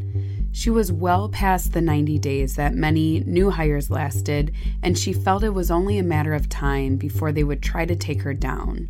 She 0.50 0.70
was 0.70 0.90
well 0.90 1.28
past 1.28 1.72
the 1.72 1.80
90 1.80 2.18
days 2.18 2.56
that 2.56 2.74
many 2.74 3.20
new 3.20 3.50
hires 3.50 3.90
lasted, 3.90 4.54
and 4.82 4.98
she 4.98 5.12
felt 5.12 5.44
it 5.44 5.50
was 5.50 5.70
only 5.70 5.98
a 5.98 6.02
matter 6.02 6.34
of 6.34 6.48
time 6.48 6.96
before 6.96 7.30
they 7.30 7.44
would 7.44 7.62
try 7.62 7.84
to 7.84 7.96
take 7.96 8.22
her 8.22 8.34
down. 8.34 8.88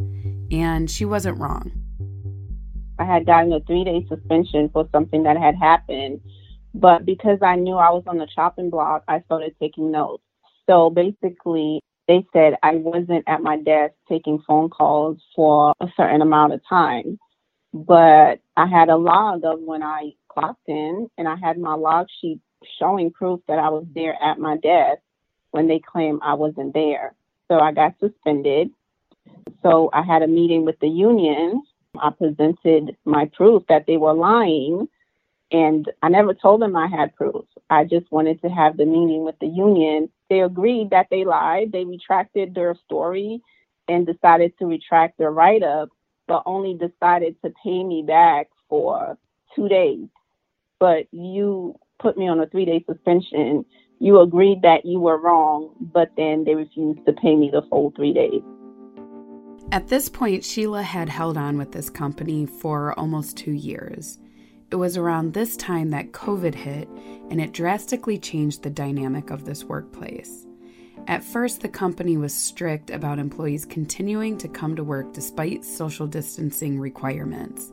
And 0.50 0.90
she 0.90 1.04
wasn't 1.04 1.38
wrong. 1.38 1.72
I 2.98 3.04
had 3.04 3.26
gotten 3.26 3.52
a 3.52 3.60
three 3.60 3.84
day 3.84 4.06
suspension 4.08 4.70
for 4.72 4.88
something 4.92 5.24
that 5.24 5.36
had 5.36 5.56
happened, 5.56 6.20
but 6.74 7.04
because 7.04 7.38
I 7.42 7.56
knew 7.56 7.76
I 7.76 7.90
was 7.90 8.04
on 8.06 8.18
the 8.18 8.28
chopping 8.34 8.70
block, 8.70 9.04
I 9.08 9.20
started 9.22 9.54
taking 9.60 9.90
notes. 9.90 10.22
So 10.66 10.88
basically, 10.90 11.80
they 12.06 12.26
said 12.32 12.54
I 12.62 12.76
wasn't 12.76 13.24
at 13.26 13.42
my 13.42 13.56
desk 13.58 13.94
taking 14.08 14.42
phone 14.46 14.68
calls 14.68 15.18
for 15.34 15.74
a 15.80 15.86
certain 15.96 16.22
amount 16.22 16.52
of 16.52 16.60
time, 16.68 17.18
but 17.72 18.40
I 18.56 18.66
had 18.66 18.88
a 18.88 18.96
log 18.96 19.44
of 19.44 19.60
when 19.60 19.82
I 19.82 20.12
clocked 20.28 20.68
in, 20.68 21.08
and 21.16 21.28
I 21.28 21.36
had 21.36 21.58
my 21.58 21.74
log 21.74 22.06
sheet 22.20 22.40
showing 22.78 23.10
proof 23.10 23.40
that 23.48 23.58
I 23.58 23.68
was 23.68 23.86
there 23.94 24.16
at 24.22 24.38
my 24.38 24.56
desk 24.56 25.00
when 25.50 25.68
they 25.68 25.80
claimed 25.80 26.20
I 26.22 26.34
wasn't 26.34 26.74
there. 26.74 27.14
So 27.48 27.58
I 27.58 27.72
got 27.72 27.94
suspended. 28.00 28.70
So 29.62 29.90
I 29.92 30.02
had 30.02 30.22
a 30.22 30.26
meeting 30.26 30.64
with 30.64 30.78
the 30.80 30.88
union. 30.88 31.62
I 31.98 32.10
presented 32.10 32.96
my 33.04 33.30
proof 33.36 33.62
that 33.68 33.86
they 33.86 33.96
were 33.96 34.14
lying, 34.14 34.88
and 35.52 35.90
I 36.02 36.08
never 36.08 36.34
told 36.34 36.60
them 36.60 36.76
I 36.76 36.88
had 36.88 37.14
proof. 37.14 37.44
I 37.70 37.84
just 37.84 38.10
wanted 38.10 38.42
to 38.42 38.48
have 38.48 38.76
the 38.76 38.86
meeting 38.86 39.24
with 39.24 39.38
the 39.40 39.46
union. 39.46 40.10
They 40.34 40.40
agreed 40.40 40.90
that 40.90 41.06
they 41.10 41.24
lied. 41.24 41.70
They 41.70 41.84
retracted 41.84 42.54
their 42.54 42.74
story 42.84 43.40
and 43.86 44.04
decided 44.06 44.52
to 44.58 44.66
retract 44.66 45.16
their 45.16 45.30
write 45.30 45.62
up, 45.62 45.90
but 46.26 46.42
only 46.44 46.74
decided 46.74 47.36
to 47.44 47.52
pay 47.62 47.84
me 47.84 48.02
back 48.06 48.48
for 48.68 49.16
two 49.54 49.68
days 49.68 50.08
but 50.84 51.06
you 51.12 51.74
put 51.98 52.18
me 52.18 52.28
on 52.28 52.40
a 52.40 52.46
three 52.46 52.64
day 52.64 52.84
suspension. 52.86 53.64
You 54.00 54.20
agreed 54.20 54.60
that 54.62 54.84
you 54.84 55.00
were 55.00 55.18
wrong, 55.18 55.74
but 55.80 56.10
then 56.16 56.44
they 56.44 56.54
refused 56.54 57.06
to 57.06 57.12
pay 57.14 57.34
me 57.36 57.50
the 57.50 57.62
full 57.70 57.92
three 57.96 58.12
days. 58.12 58.42
At 59.72 59.88
this 59.88 60.10
point, 60.10 60.44
Sheila 60.44 60.82
had 60.82 61.08
held 61.08 61.38
on 61.38 61.56
with 61.56 61.72
this 61.72 61.88
company 61.88 62.44
for 62.44 62.92
almost 62.98 63.36
two 63.36 63.52
years. 63.52 64.18
It 64.74 64.78
was 64.78 64.96
around 64.96 65.34
this 65.34 65.56
time 65.56 65.90
that 65.90 66.10
COVID 66.10 66.52
hit, 66.52 66.88
and 67.30 67.40
it 67.40 67.52
drastically 67.52 68.18
changed 68.18 68.64
the 68.64 68.70
dynamic 68.70 69.30
of 69.30 69.44
this 69.44 69.62
workplace. 69.62 70.48
At 71.06 71.22
first, 71.22 71.60
the 71.60 71.68
company 71.68 72.16
was 72.16 72.34
strict 72.34 72.90
about 72.90 73.20
employees 73.20 73.66
continuing 73.66 74.36
to 74.38 74.48
come 74.48 74.74
to 74.74 74.82
work 74.82 75.12
despite 75.12 75.64
social 75.64 76.08
distancing 76.08 76.80
requirements. 76.80 77.70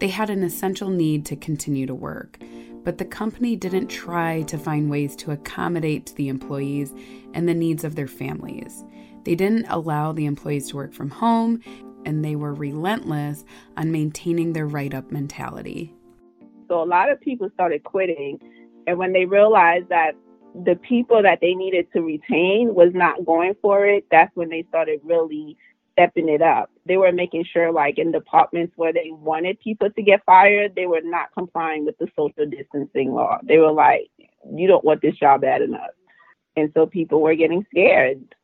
They 0.00 0.08
had 0.08 0.28
an 0.28 0.42
essential 0.42 0.90
need 0.90 1.24
to 1.26 1.36
continue 1.36 1.86
to 1.86 1.94
work, 1.94 2.40
but 2.82 2.98
the 2.98 3.04
company 3.04 3.54
didn't 3.54 3.86
try 3.86 4.42
to 4.42 4.58
find 4.58 4.90
ways 4.90 5.14
to 5.18 5.30
accommodate 5.30 6.14
the 6.16 6.26
employees 6.26 6.92
and 7.32 7.48
the 7.48 7.54
needs 7.54 7.84
of 7.84 7.94
their 7.94 8.08
families. 8.08 8.82
They 9.22 9.36
didn't 9.36 9.66
allow 9.68 10.10
the 10.10 10.26
employees 10.26 10.70
to 10.70 10.76
work 10.78 10.94
from 10.94 11.10
home, 11.10 11.62
and 12.04 12.24
they 12.24 12.34
were 12.34 12.54
relentless 12.54 13.44
on 13.76 13.92
maintaining 13.92 14.52
their 14.52 14.66
write 14.66 14.94
up 14.94 15.12
mentality. 15.12 15.94
So 16.68 16.82
a 16.82 16.84
lot 16.84 17.10
of 17.10 17.20
people 17.20 17.50
started 17.54 17.84
quitting, 17.84 18.38
and 18.86 18.98
when 18.98 19.12
they 19.12 19.24
realized 19.24 19.88
that 19.88 20.12
the 20.54 20.76
people 20.76 21.22
that 21.22 21.40
they 21.40 21.54
needed 21.54 21.86
to 21.92 22.00
retain 22.00 22.74
was 22.74 22.90
not 22.94 23.24
going 23.24 23.54
for 23.60 23.86
it, 23.86 24.06
that's 24.10 24.34
when 24.34 24.48
they 24.48 24.64
started 24.68 25.00
really 25.04 25.56
stepping 25.92 26.28
it 26.28 26.42
up. 26.42 26.70
They 26.86 26.96
were 26.96 27.12
making 27.12 27.44
sure, 27.52 27.72
like 27.72 27.98
in 27.98 28.12
departments 28.12 28.72
where 28.76 28.92
they 28.92 29.10
wanted 29.10 29.60
people 29.60 29.90
to 29.90 30.02
get 30.02 30.24
fired, 30.24 30.74
they 30.74 30.86
were 30.86 31.02
not 31.02 31.32
complying 31.36 31.84
with 31.84 31.98
the 31.98 32.08
social 32.16 32.46
distancing 32.48 33.12
law. 33.12 33.38
They 33.42 33.58
were 33.58 33.72
like, 33.72 34.08
you 34.54 34.68
don't 34.68 34.84
want 34.84 35.02
this 35.02 35.16
job 35.16 35.42
bad 35.42 35.62
enough. 35.62 35.90
And 36.56 36.70
so 36.74 36.86
people 36.86 37.20
were 37.20 37.34
getting 37.34 37.66
scared. 37.70 38.34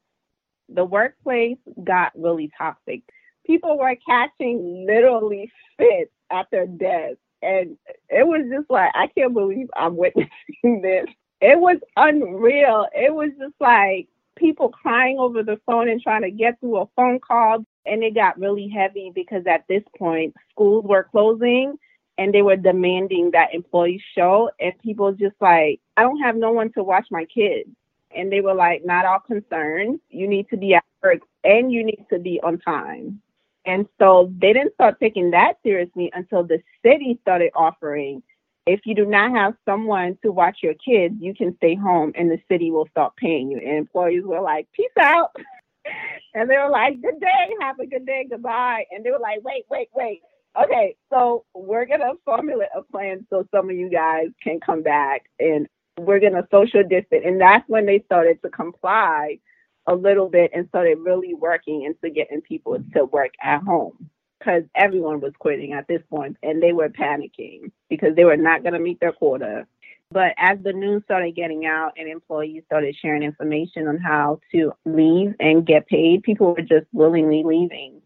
The 0.69 0.85
workplace 0.85 1.59
got 1.83 2.13
really 2.17 2.51
toxic. 2.57 3.03
People 3.47 3.79
were 3.79 3.97
catching 4.07 4.87
literally 4.87 5.51
fits 5.79 6.11
at 6.31 6.47
their 6.51 6.67
desk. 6.67 7.19
And 7.45 7.77
it 8.09 8.27
was 8.27 8.47
just 8.51 8.71
like, 8.71 8.91
I 8.95 9.09
can't 9.09 9.35
believe 9.35 9.69
I'm 9.77 9.97
witnessing 9.97 10.31
this. 10.83 11.07
It 11.41 11.61
was 11.61 11.79
unreal. 11.97 12.87
It 12.95 13.15
was 13.15 13.31
just 13.39 13.55
like, 13.61 14.09
people 14.37 14.69
crying 14.69 15.19
over 15.19 15.43
the 15.43 15.61
phone 15.67 15.89
and 15.89 16.01
trying 16.01 16.23
to 16.23 16.31
get 16.31 16.59
through 16.61 16.79
a 16.79 16.89
phone 16.97 17.21
call. 17.21 17.65
And 17.87 18.03
it 18.03 18.15
got 18.15 18.39
really 18.39 18.69
heavy 18.69 19.13
because 19.15 19.47
at 19.47 19.65
this 19.69 19.83
point, 19.99 20.35
schools 20.51 20.85
were 20.85 21.05
closing 21.11 21.79
and 22.17 22.33
they 22.33 22.43
were 22.43 22.57
demanding 22.57 23.31
that 23.33 23.55
employees 23.55 24.01
show. 24.17 24.51
And 24.59 24.73
people 24.83 25.13
just 25.13 25.37
like, 25.41 25.81
I 25.97 26.03
don't 26.03 26.21
have 26.21 26.37
no 26.37 26.53
one 26.53 26.73
to 26.73 26.83
watch 26.83 27.07
my 27.11 27.27
kids. 27.27 27.69
And 28.17 28.33
they 28.33 28.41
were 28.41 28.55
like, 28.55 28.85
not 28.85 29.05
all 29.05 29.21
concerned. 29.21 30.01
You 30.09 30.29
need 30.29 30.49
to 30.51 30.57
be 30.57 30.75
at 30.75 30.85
work 31.03 31.21
and 31.43 31.73
you 31.73 31.85
need 31.85 32.07
to 32.11 32.19
be 32.19 32.41
on 32.43 32.59
time. 32.59 33.21
And 33.67 33.87
so 33.99 34.33
they 34.39 34.53
didn't 34.53 34.75
start 34.75 35.01
taking 35.01 35.31
that 35.31 35.55
seriously 35.63 36.11
until 36.15 36.45
the 36.45 36.61
city 36.85 37.19
started 37.23 37.51
offering 37.55 38.23
if 38.67 38.81
you 38.85 38.95
do 38.95 39.05
not 39.05 39.33
have 39.33 39.55
someone 39.65 40.19
to 40.23 40.33
watch 40.33 40.59
your 40.63 40.75
kids, 40.75 41.15
you 41.21 41.35
can 41.35 41.57
stay 41.57 41.75
home 41.75 42.13
and 42.15 42.31
the 42.31 42.39
city 42.51 42.71
will 42.71 42.89
start 42.91 43.15
paying 43.17 43.51
you. 43.51 43.59
And 43.59 43.77
employees 43.77 44.25
were 44.25 44.41
like, 44.41 44.69
peace 44.73 44.87
out. 44.99 45.37
and 46.35 46.49
they 46.49 46.57
were 46.57 46.71
like, 46.71 47.01
good 47.03 47.21
day, 47.21 47.55
have 47.61 47.79
a 47.79 47.87
good 47.87 48.07
day, 48.07 48.27
goodbye. 48.29 48.85
And 48.91 49.05
they 49.05 49.11
were 49.11 49.19
like, 49.19 49.41
wait, 49.43 49.65
wait, 49.71 49.89
wait. 49.95 50.23
Okay, 50.63 50.95
so 51.11 51.45
we're 51.53 51.85
gonna 51.85 52.13
formulate 52.25 52.69
a 52.77 52.83
plan 52.83 53.27
so 53.29 53.45
some 53.53 53.69
of 53.71 53.77
you 53.77 53.91
guys 53.91 54.29
can 54.41 54.61
come 54.61 54.83
back 54.83 55.25
and 55.41 55.67
we're 55.99 56.21
gonna 56.21 56.47
social 56.51 56.85
distance. 56.85 57.25
And 57.27 57.41
that's 57.41 57.69
when 57.69 57.87
they 57.87 58.03
started 58.07 58.41
to 58.43 58.51
comply 58.51 59.41
a 59.87 59.95
little 59.95 60.29
bit 60.29 60.51
and 60.55 60.69
started 60.69 60.99
really 60.99 61.35
working 61.35 61.83
into 61.83 62.15
getting 62.15 62.41
people 62.41 62.79
to 62.95 63.05
work 63.05 63.33
at 63.43 63.63
home 63.63 64.11
because 64.39 64.63
everyone 64.75 65.21
was 65.21 65.33
quitting 65.39 65.73
at 65.73 65.87
this 65.89 66.03
point 66.11 66.37
and 66.43 66.63
they 66.63 66.73
were 66.73 66.89
panicking 66.89 67.71
because 67.89 68.15
they 68.15 68.25
were 68.25 68.37
not 68.37 68.63
going 68.63 68.75
to 68.75 68.79
meet 68.79 69.01
their 69.01 69.13
quota. 69.13 69.67
But 70.11 70.35
as 70.37 70.59
the 70.63 70.73
news 70.73 71.03
started 71.05 71.35
getting 71.35 71.67
out 71.67 71.93
and 71.97 72.09
employees 72.09 72.63
started 72.67 72.95
sharing 73.01 73.23
information 73.23 73.89
on 73.89 73.99
how 73.99 74.41
to 74.53 74.73
leave 74.85 75.35
and 75.41 75.67
get 75.67 75.87
paid, 75.87 76.23
people 76.23 76.55
were 76.55 76.63
just 76.63 76.87
willingly 76.93 77.43
leaving. 77.45 78.01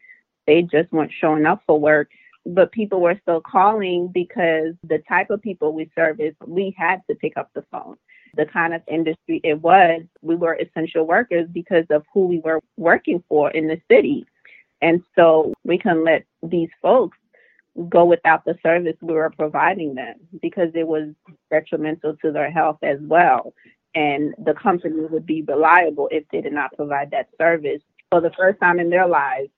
They 0.46 0.62
just 0.62 0.90
weren't 0.92 1.12
showing 1.20 1.44
up 1.44 1.62
for 1.66 1.78
work. 1.78 2.08
But 2.46 2.72
people 2.72 3.02
were 3.02 3.18
still 3.20 3.42
calling 3.42 4.08
because 4.08 4.74
the 4.82 5.02
type 5.06 5.28
of 5.28 5.42
people 5.42 5.74
we 5.74 5.90
service, 5.94 6.34
we 6.46 6.74
had 6.78 7.02
to 7.10 7.16
pick 7.16 7.36
up 7.36 7.50
the 7.52 7.64
phone. 7.70 7.96
The 8.38 8.46
kind 8.46 8.72
of 8.72 8.80
industry 8.88 9.42
it 9.44 9.60
was, 9.60 10.02
we 10.22 10.36
were 10.36 10.54
essential 10.54 11.06
workers 11.06 11.46
because 11.52 11.84
of 11.90 12.04
who 12.14 12.26
we 12.26 12.38
were 12.38 12.60
working 12.78 13.22
for 13.28 13.50
in 13.50 13.66
the 13.66 13.78
city. 13.90 14.24
And 14.80 15.02
so 15.14 15.52
we 15.64 15.76
can 15.76 16.04
let 16.04 16.24
these 16.42 16.70
folks 16.80 17.18
go 17.88 18.04
without 18.04 18.44
the 18.44 18.58
service 18.62 18.96
we 19.00 19.14
were 19.14 19.30
providing 19.30 19.94
them 19.94 20.16
because 20.42 20.70
it 20.74 20.86
was 20.86 21.08
detrimental 21.50 22.16
to 22.22 22.32
their 22.32 22.50
health 22.50 22.78
as 22.82 22.98
well. 23.02 23.54
And 23.94 24.34
the 24.44 24.54
company 24.54 25.06
would 25.06 25.26
be 25.26 25.42
reliable 25.42 26.08
if 26.10 26.24
they 26.30 26.40
did 26.40 26.52
not 26.52 26.74
provide 26.76 27.10
that 27.10 27.28
service. 27.38 27.82
For 28.10 28.20
the 28.20 28.32
first 28.38 28.60
time 28.60 28.80
in 28.80 28.90
their 28.90 29.06
lives, 29.06 29.50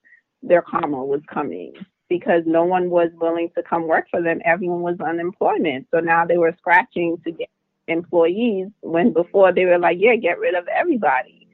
their 0.43 0.63
karma 0.63 1.05
was 1.05 1.21
coming 1.33 1.75
because 2.09 2.43
no 2.47 2.65
one 2.65 2.91
was 2.91 3.11
willing 3.21 3.51
to 3.57 3.63
come 3.63 3.87
work 3.87 4.07
for 4.11 4.23
them. 4.23 4.41
Everyone 4.45 4.81
was 4.81 4.99
unemployment. 5.01 5.87
So 5.93 6.01
now 6.01 6.25
they 6.27 6.39
were 6.39 6.55
scratching 6.59 7.19
to 7.25 7.31
get 7.31 7.49
employees 7.91 8.69
when 8.81 9.13
before 9.13 9.53
they 9.53 9.65
were 9.65 9.79
like, 9.79 9.99
yeah, 10.01 10.17
get 10.17 10.39
rid 10.39 10.55
of 10.55 10.67
everybody. 10.69 11.49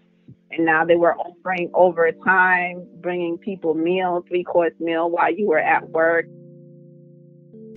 And 0.51 0.65
now 0.65 0.85
they 0.85 0.97
were 0.97 1.17
offering 1.17 1.71
overtime, 1.75 2.87
bringing 3.01 3.39
people 3.39 3.75
meal, 3.75 4.25
three 4.29 4.45
course 4.45 4.75
meal 4.79 5.11
while 5.11 5.33
you 5.33 5.49
were 5.49 5.59
at 5.59 5.89
work. 5.91 6.27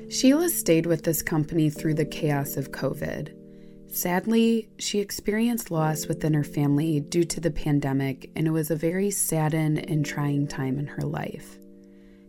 Sheila 0.10 0.50
stayed 0.50 0.86
with 0.86 1.04
this 1.04 1.22
company 1.22 1.70
through 1.70 1.96
the 1.96 2.06
chaos 2.06 2.58
of 2.58 2.72
COVID. 2.72 3.36
Sadly, 3.92 4.70
she 4.78 5.00
experienced 5.00 5.72
loss 5.72 6.06
within 6.06 6.34
her 6.36 6.44
family 6.44 7.00
due 7.00 7.24
to 7.26 7.40
the 7.40 7.52
pandemic, 7.52 8.30
and 8.36 8.48
it 8.48 8.52
was 8.52 8.70
a 8.70 8.76
very 8.76 9.10
saddened 9.10 9.90
and 9.90 10.06
trying 10.06 10.48
time 10.48 10.78
in 10.78 10.86
her 10.86 11.02
life. 11.02 11.58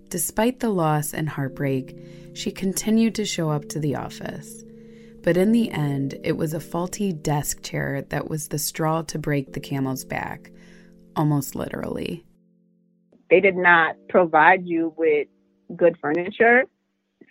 Despite 0.09 0.61
the 0.61 0.71
loss 0.71 1.13
and 1.13 1.29
heartbreak, 1.29 1.97
she 2.35 2.51
continued 2.51 3.15
to 3.17 3.27
show 3.27 3.51
up 3.51 3.69
to 3.69 3.79
the 3.79 3.95
office. 3.95 4.65
But 5.23 5.37
in 5.37 5.53
the 5.53 5.71
end, 5.71 6.19
it 6.25 6.37
was 6.37 6.55
a 6.55 6.61
faulty 6.61 7.13
desk 7.13 7.63
chair 7.63 8.03
that 8.09 8.29
was 8.29 8.49
the 8.49 8.59
straw 8.59 9.03
to 9.03 9.19
break 9.19 9.53
the 9.53 9.61
camel's 9.61 10.05
back, 10.05 10.51
almost 11.17 11.55
literally. 11.55 12.25
They 13.29 13.41
did 13.41 13.57
not 13.57 13.97
provide 14.09 14.67
you 14.67 14.95
with 14.97 15.29
good 15.77 15.97
furniture 16.01 16.65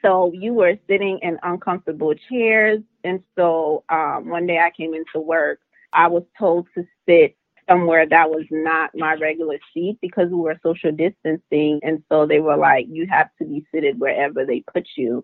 so 0.02 0.32
you 0.34 0.54
were 0.54 0.76
sitting 0.90 1.20
in 1.22 1.38
uncomfortable 1.44 2.14
chairs. 2.30 2.80
And 3.04 3.22
so 3.38 3.84
um, 3.90 4.30
one 4.30 4.48
day 4.48 4.58
I 4.58 4.72
came 4.76 4.94
into 4.94 5.20
work, 5.20 5.60
I 5.94 6.08
was 6.08 6.24
told 6.38 6.68
to 6.76 6.86
sit 7.08 7.36
somewhere 7.70 8.08
that 8.10 8.30
was 8.30 8.46
not 8.50 8.92
my 8.96 9.14
regular 9.14 9.60
seat 9.74 10.00
because 10.02 10.30
we 10.30 10.38
were 10.38 10.60
social 10.64 10.92
distancing. 10.92 11.80
And 11.84 12.04
so 12.10 12.26
they 12.26 12.40
were 12.40 12.58
like, 12.58 12.88
you 12.90 13.08
have 13.10 13.30
to 13.40 13.46
be 13.46 13.66
seated 13.72 14.00
wherever 14.00 14.46
they 14.46 14.64
put 14.74 14.88
you. 14.98 15.24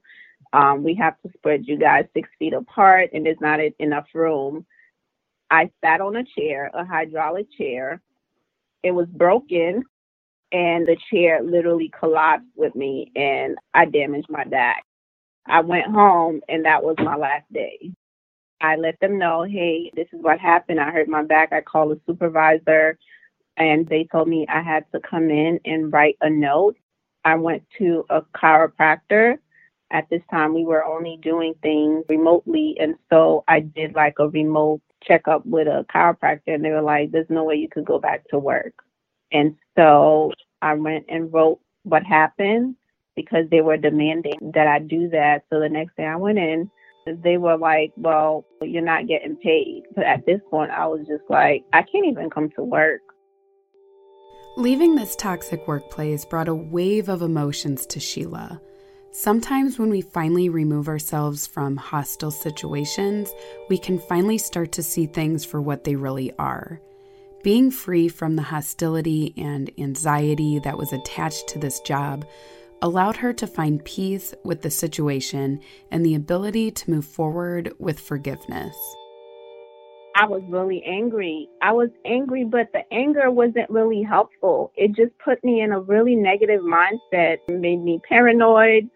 Um, 0.54 0.84
we 0.84 0.96
have 0.96 1.16
to 1.24 1.32
spread 1.38 1.68
you 1.68 1.78
guys 1.78 2.06
six 2.14 2.30
feet 2.40 2.54
apart, 2.54 3.12
and 3.14 3.26
there's 3.26 3.42
not 3.42 3.60
enough 3.80 4.08
room. 4.14 4.66
I 5.52 5.72
sat 5.84 6.02
on 6.02 6.16
a 6.18 6.24
chair, 6.38 6.72
a 6.74 6.86
hydraulic 6.86 7.48
chair. 7.58 8.02
It 8.84 8.92
was 8.92 9.08
broken 9.08 9.84
and 10.54 10.88
the 10.88 10.98
chair 11.12 11.44
literally 11.44 11.92
collapsed 12.00 12.48
with 12.58 12.76
me 12.76 13.12
and 13.16 13.58
I 13.76 13.86
damaged 13.86 14.30
my 14.32 14.46
back. 14.46 14.84
I 15.48 15.62
went 15.62 15.88
home 15.88 16.42
and 16.50 16.66
that 16.66 16.84
was 16.84 16.96
my 17.00 17.16
last 17.18 17.52
day. 17.54 17.92
I 18.62 18.78
let 18.78 19.00
them 19.02 19.20
know, 19.20 19.44
hey, 19.44 19.92
this 19.96 20.08
is 20.14 20.22
what 20.22 20.40
happened. 20.40 20.80
I 20.80 20.92
hurt 20.92 21.10
my 21.10 21.24
back. 21.24 21.54
I 21.54 21.62
called 21.62 21.94
a 21.98 22.02
supervisor 22.08 22.98
and 23.58 23.88
they 23.88 24.08
told 24.12 24.28
me 24.30 24.48
I 24.50 24.62
had 24.62 24.86
to 24.94 25.00
come 25.02 25.30
in 25.30 25.60
and 25.66 25.94
write 25.94 26.18
a 26.22 26.30
note. 26.30 26.78
I 27.26 27.36
went 27.36 27.64
to 27.80 28.06
a 28.10 28.22
chiropractor. 28.36 29.38
At 29.96 30.10
this 30.10 30.24
time, 30.30 30.54
we 30.54 30.66
were 30.66 30.84
only 30.84 31.18
doing 31.22 31.54
things 31.62 32.04
remotely. 32.10 32.76
And 32.82 32.96
so 33.10 33.46
I 33.48 33.62
did 33.62 33.96
like 33.96 34.16
a 34.20 34.28
remote 34.28 34.82
checkup 35.02 35.46
with 35.46 35.68
a 35.68 35.86
chiropractor, 35.90 36.54
and 36.54 36.66
they 36.66 36.72
were 36.72 36.82
like, 36.82 37.12
there's 37.12 37.30
no 37.30 37.46
way 37.46 37.56
you 37.56 37.70
could 37.70 37.86
go 37.86 37.98
back 37.98 38.28
to 38.28 38.38
work. 38.38 38.74
And 39.32 39.56
so 39.78 40.34
I 40.62 40.74
went 40.74 41.06
and 41.08 41.32
wrote 41.32 41.62
what 41.84 42.04
happened 42.04 42.76
because 43.16 43.46
they 43.50 43.62
were 43.62 43.78
demanding 43.78 44.52
that 44.54 44.68
I 44.68 44.80
do 44.80 45.08
that. 45.12 45.46
So 45.50 45.62
the 45.62 45.70
next 45.70 45.96
day 45.96 46.04
I 46.04 46.18
went 46.18 46.40
in, 46.40 46.70
they 47.08 47.38
were 47.38 47.58
like, 47.58 47.94
Well, 47.96 48.46
you're 48.62 48.82
not 48.82 49.08
getting 49.08 49.38
paid. 49.38 49.84
But 49.96 50.04
at 50.04 50.26
this 50.26 50.42
point, 50.52 50.72
I 50.72 50.88
was 50.88 51.08
just 51.08 51.24
like, 51.30 51.64
I 51.72 51.84
can't 51.84 52.08
even 52.08 52.30
come 52.30 52.50
to 52.58 52.64
work. 52.64 53.00
Leaving 54.58 54.96
this 54.96 55.16
toxic 55.16 55.66
workplace 55.70 56.26
brought 56.26 56.50
a 56.50 56.56
wave 56.56 57.08
of 57.08 57.22
emotions 57.22 57.86
to 57.86 58.02
Sheila. 58.02 58.60
Sometimes, 59.18 59.80
when 59.80 59.90
we 59.90 60.02
finally 60.02 60.50
remove 60.50 60.90
ourselves 60.90 61.48
from 61.48 61.78
hostile 61.78 62.32
situations, 62.32 63.32
we 63.70 63.78
can 63.78 63.98
finally 63.98 64.38
start 64.38 64.74
to 64.74 64.84
see 64.84 65.06
things 65.06 65.46
for 65.46 65.62
what 65.62 65.86
they 65.86 65.96
really 65.96 66.34
are. 66.38 66.82
Being 67.42 67.72
free 67.72 68.10
from 68.10 68.36
the 68.36 68.42
hostility 68.42 69.34
and 69.38 69.72
anxiety 69.78 70.60
that 70.60 70.78
was 70.78 70.92
attached 70.92 71.48
to 71.48 71.60
this 71.60 71.80
job 71.80 72.26
allowed 72.82 73.16
her 73.16 73.32
to 73.32 73.48
find 73.48 73.86
peace 73.86 74.34
with 74.44 74.64
the 74.64 74.70
situation 74.70 75.62
and 75.92 76.06
the 76.06 76.16
ability 76.16 76.72
to 76.72 76.92
move 76.92 77.06
forward 77.06 77.72
with 77.80 78.02
forgiveness. 78.02 78.76
I 80.18 80.28
was 80.28 80.44
really 80.50 80.84
angry. 80.86 81.48
I 81.62 81.72
was 81.72 81.90
angry, 82.04 82.44
but 82.44 82.68
the 82.74 82.84
anger 82.94 83.32
wasn't 83.32 83.70
really 83.70 84.04
helpful. 84.04 84.74
It 84.76 84.90
just 84.90 85.18
put 85.24 85.42
me 85.42 85.62
in 85.62 85.72
a 85.72 85.80
really 85.80 86.16
negative 86.16 86.62
mindset, 86.62 87.38
made 87.48 87.82
me 87.82 88.02
paranoid. 88.10 88.90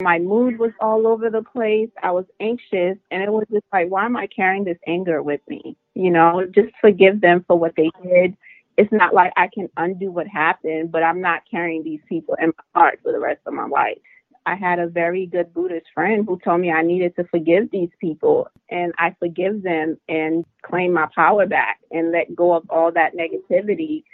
My 0.00 0.18
mood 0.18 0.58
was 0.58 0.72
all 0.80 1.06
over 1.06 1.30
the 1.30 1.42
place. 1.42 1.90
I 2.02 2.10
was 2.10 2.24
anxious, 2.40 2.98
and 3.10 3.22
it 3.22 3.32
was 3.32 3.46
just 3.50 3.64
like, 3.72 3.88
why 3.88 4.04
am 4.04 4.16
I 4.16 4.26
carrying 4.26 4.64
this 4.64 4.78
anger 4.86 5.22
with 5.22 5.40
me? 5.48 5.76
You 5.94 6.10
know, 6.10 6.46
just 6.54 6.72
forgive 6.80 7.20
them 7.20 7.44
for 7.46 7.58
what 7.58 7.74
they 7.76 7.90
did. 8.02 8.36
It's 8.76 8.92
not 8.92 9.14
like 9.14 9.32
I 9.36 9.48
can 9.52 9.68
undo 9.76 10.10
what 10.10 10.26
happened, 10.26 10.90
but 10.90 11.02
I'm 11.02 11.20
not 11.20 11.42
carrying 11.48 11.84
these 11.84 12.00
people 12.08 12.36
in 12.40 12.48
my 12.48 12.80
heart 12.80 13.00
for 13.02 13.12
the 13.12 13.20
rest 13.20 13.40
of 13.46 13.54
my 13.54 13.66
life. 13.66 13.98
I 14.46 14.56
had 14.56 14.78
a 14.78 14.88
very 14.88 15.26
good 15.26 15.54
Buddhist 15.54 15.86
friend 15.94 16.24
who 16.26 16.38
told 16.40 16.60
me 16.60 16.70
I 16.70 16.82
needed 16.82 17.16
to 17.16 17.24
forgive 17.24 17.70
these 17.70 17.90
people, 18.00 18.48
and 18.70 18.92
I 18.98 19.14
forgive 19.18 19.62
them 19.62 19.98
and 20.08 20.44
claim 20.62 20.92
my 20.92 21.08
power 21.14 21.46
back 21.46 21.78
and 21.90 22.12
let 22.12 22.34
go 22.34 22.52
of 22.52 22.64
all 22.68 22.92
that 22.92 23.16
negativity 23.16 24.04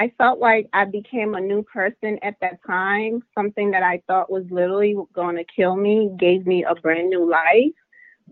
I 0.00 0.12
felt 0.16 0.38
like 0.38 0.68
I 0.72 0.84
became 0.84 1.34
a 1.34 1.40
new 1.40 1.64
person 1.64 2.20
at 2.22 2.36
that 2.40 2.60
time. 2.64 3.20
Something 3.34 3.72
that 3.72 3.82
I 3.82 4.00
thought 4.06 4.30
was 4.30 4.44
literally 4.48 4.96
going 5.12 5.34
to 5.34 5.44
kill 5.44 5.74
me 5.74 6.12
gave 6.16 6.46
me 6.46 6.64
a 6.64 6.76
brand 6.76 7.10
new 7.10 7.28
life. 7.28 7.74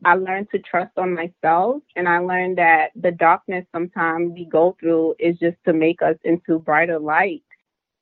I 0.05 0.15
learned 0.15 0.49
to 0.53 0.61
trust 0.61 0.93
on 0.97 1.13
myself, 1.13 1.83
and 1.97 2.09
I 2.09 2.19
learned 2.19 2.59
that 2.59 2.93
the 2.95 3.11
darkness 3.11 3.65
sometimes 3.73 4.33
we 4.33 4.45
go 4.45 4.77
through 4.79 5.17
is 5.19 5.37
just 5.39 5.57
to 5.65 5.73
make 5.73 6.03
us 6.03 6.17
into 6.23 6.61
brighter 6.61 7.01
light. 7.01 7.43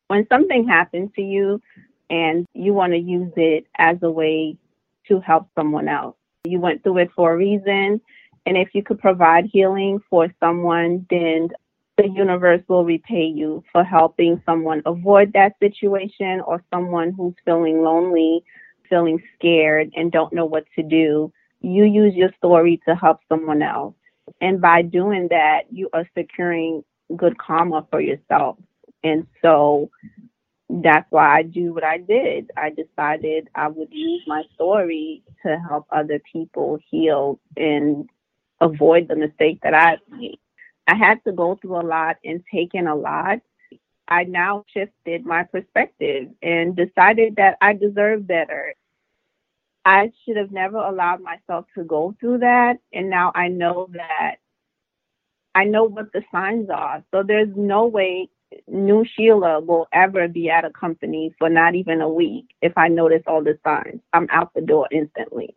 When 0.09 0.27
something 0.29 0.69
happens 0.69 1.11
to 1.17 1.23
you 1.23 1.63
and 2.11 2.45
you 2.53 2.75
want 2.75 2.93
to 2.93 2.99
use 2.99 3.33
it 3.37 3.67
as 3.79 3.97
a 4.03 4.11
way 4.11 4.59
to 5.09 5.21
help 5.21 5.49
someone 5.55 5.89
else, 5.89 6.17
you 6.45 6.61
went 6.61 6.83
through 6.83 6.99
it 6.99 7.11
for 7.17 7.33
a 7.33 7.37
reason. 7.37 8.03
And 8.45 8.59
if 8.59 8.75
you 8.75 8.83
could 8.83 8.99
provide 8.99 9.47
healing 9.51 10.01
for 10.11 10.29
someone, 10.39 11.07
then 11.09 11.49
the 11.97 12.09
universe 12.09 12.61
will 12.69 12.85
repay 12.85 13.25
you 13.25 13.63
for 13.71 13.85
helping 13.85 14.43
someone 14.45 14.83
avoid 14.85 15.33
that 15.33 15.53
situation 15.61 16.41
or 16.47 16.63
someone 16.73 17.13
who's 17.13 17.35
feeling 17.45 17.83
lonely, 17.83 18.43
feeling 18.89 19.23
scared, 19.35 19.93
and 19.95 20.11
don't 20.11 20.33
know 20.33 20.47
what 20.47 20.65
to 20.77 20.83
do. 20.83 21.33
You 21.61 21.85
use 21.85 22.15
your 22.15 22.31
story 22.39 22.81
to 22.89 22.95
help 22.95 23.21
someone 23.29 23.63
else. 23.63 23.95
And 24.41 24.61
by 24.61 24.83
doing 24.83 25.29
that, 25.31 25.63
you 25.71 25.89
are 25.93 26.09
securing 26.17 26.83
good 27.17 27.39
karma 27.39 27.87
for 27.91 28.01
yourself. 28.01 28.57
And 29.05 29.27
so 29.41 29.91
that's 30.69 31.07
why 31.11 31.39
I 31.39 31.43
do 31.43 31.75
what 31.75 31.85
I 31.85 31.99
did. 31.99 32.51
I 32.57 32.71
decided 32.71 33.49
I 33.55 33.69
would 33.69 33.89
use 33.93 34.23
my 34.27 34.43
story 34.55 35.23
to 35.45 35.59
help 35.69 35.87
other 35.91 36.21
people 36.33 36.79
heal 36.91 37.39
and 37.57 38.09
avoid 38.61 39.09
the 39.09 39.17
mistake 39.17 39.61
that 39.63 39.75
I 39.75 39.99
made. 40.11 40.39
I 40.87 40.95
had 40.95 41.25
to 41.25 41.33
go 41.33 41.57
through 41.57 41.81
a 41.81 41.87
lot 41.87 42.17
and 42.25 42.45
take 42.53 42.75
in 42.75 42.87
a 42.87 42.95
lot. 42.95 43.41
I 44.07 44.25
now 44.25 44.65
shifted 44.73 45.25
my 45.25 45.45
perspective 45.45 46.29
and 46.43 46.77
decided 46.77 47.37
that 47.37 47.57
I 47.61 47.73
deserve 47.73 48.27
better. 48.27 48.75
I 49.85 50.13
should 50.25 50.37
have 50.37 50.51
never 50.51 50.79
allowed 50.79 51.23
myself 51.23 51.67
to 51.75 51.85
go 51.85 52.15
through 52.21 52.39
that. 52.39 52.79
And 52.93 53.09
now 53.11 53.33
I 53.35 53.49
know 53.49 53.89
that 53.93 54.37
I 55.55 55.65
know 55.65 55.85
what 55.85 56.13
the 56.13 56.23
signs 56.33 56.69
are. 56.71 57.05
So 57.13 57.23
there's 57.23 57.55
no 57.55 57.87
way 57.87 58.29
new 58.69 59.05
Sheila 59.05 59.61
will 59.61 59.87
ever 59.93 60.29
be 60.29 60.51
at 60.51 60.65
a 60.65 60.71
company 60.71 61.35
for 61.39 61.49
not 61.49 61.75
even 61.75 62.01
a 62.01 62.09
week 62.09 62.47
if 62.63 62.73
I 62.77 62.89
notice 62.89 63.23
all 63.27 63.43
the 63.43 63.59
signs. 63.65 64.01
I'm 64.13 64.29
out 64.31 64.53
the 64.55 64.61
door 64.61 64.89
instantly. 64.91 65.55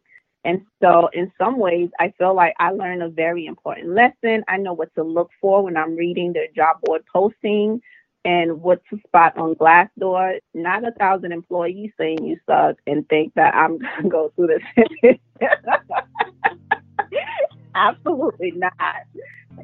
And 0.48 0.66
so, 0.82 1.10
in 1.12 1.30
some 1.38 1.60
ways, 1.60 1.90
I 2.00 2.14
feel 2.18 2.34
like 2.34 2.54
I 2.58 2.72
learned 2.72 3.04
a 3.04 3.10
very 3.10 3.46
important 3.46 3.90
lesson. 3.90 4.46
I 4.48 4.56
know 4.56 4.72
what 4.72 4.96
to 4.96 5.04
look 5.04 5.30
for 5.42 5.62
when 5.62 5.76
I'm 5.76 5.98
reading 5.98 6.32
their 6.32 6.48
job 6.56 6.78
board 6.86 7.04
posting 7.14 7.82
and 8.24 8.62
what 8.62 8.82
to 8.90 8.98
spot 9.06 9.38
on 9.38 9.56
Glassdoor. 9.56 10.40
Not 10.54 10.88
a 10.88 10.92
thousand 10.92 11.34
employees 11.34 11.92
saying 11.98 12.24
you 12.24 12.38
suck 12.50 12.78
and 12.88 13.08
think 13.10 13.34
that 13.34 13.56
I'm 13.56 13.78
going 14.00 14.04
to 14.04 14.10
go 14.10 14.32
through 14.38 14.58
this. 15.02 15.18
Absolutely 17.76 18.52
not. 18.52 18.74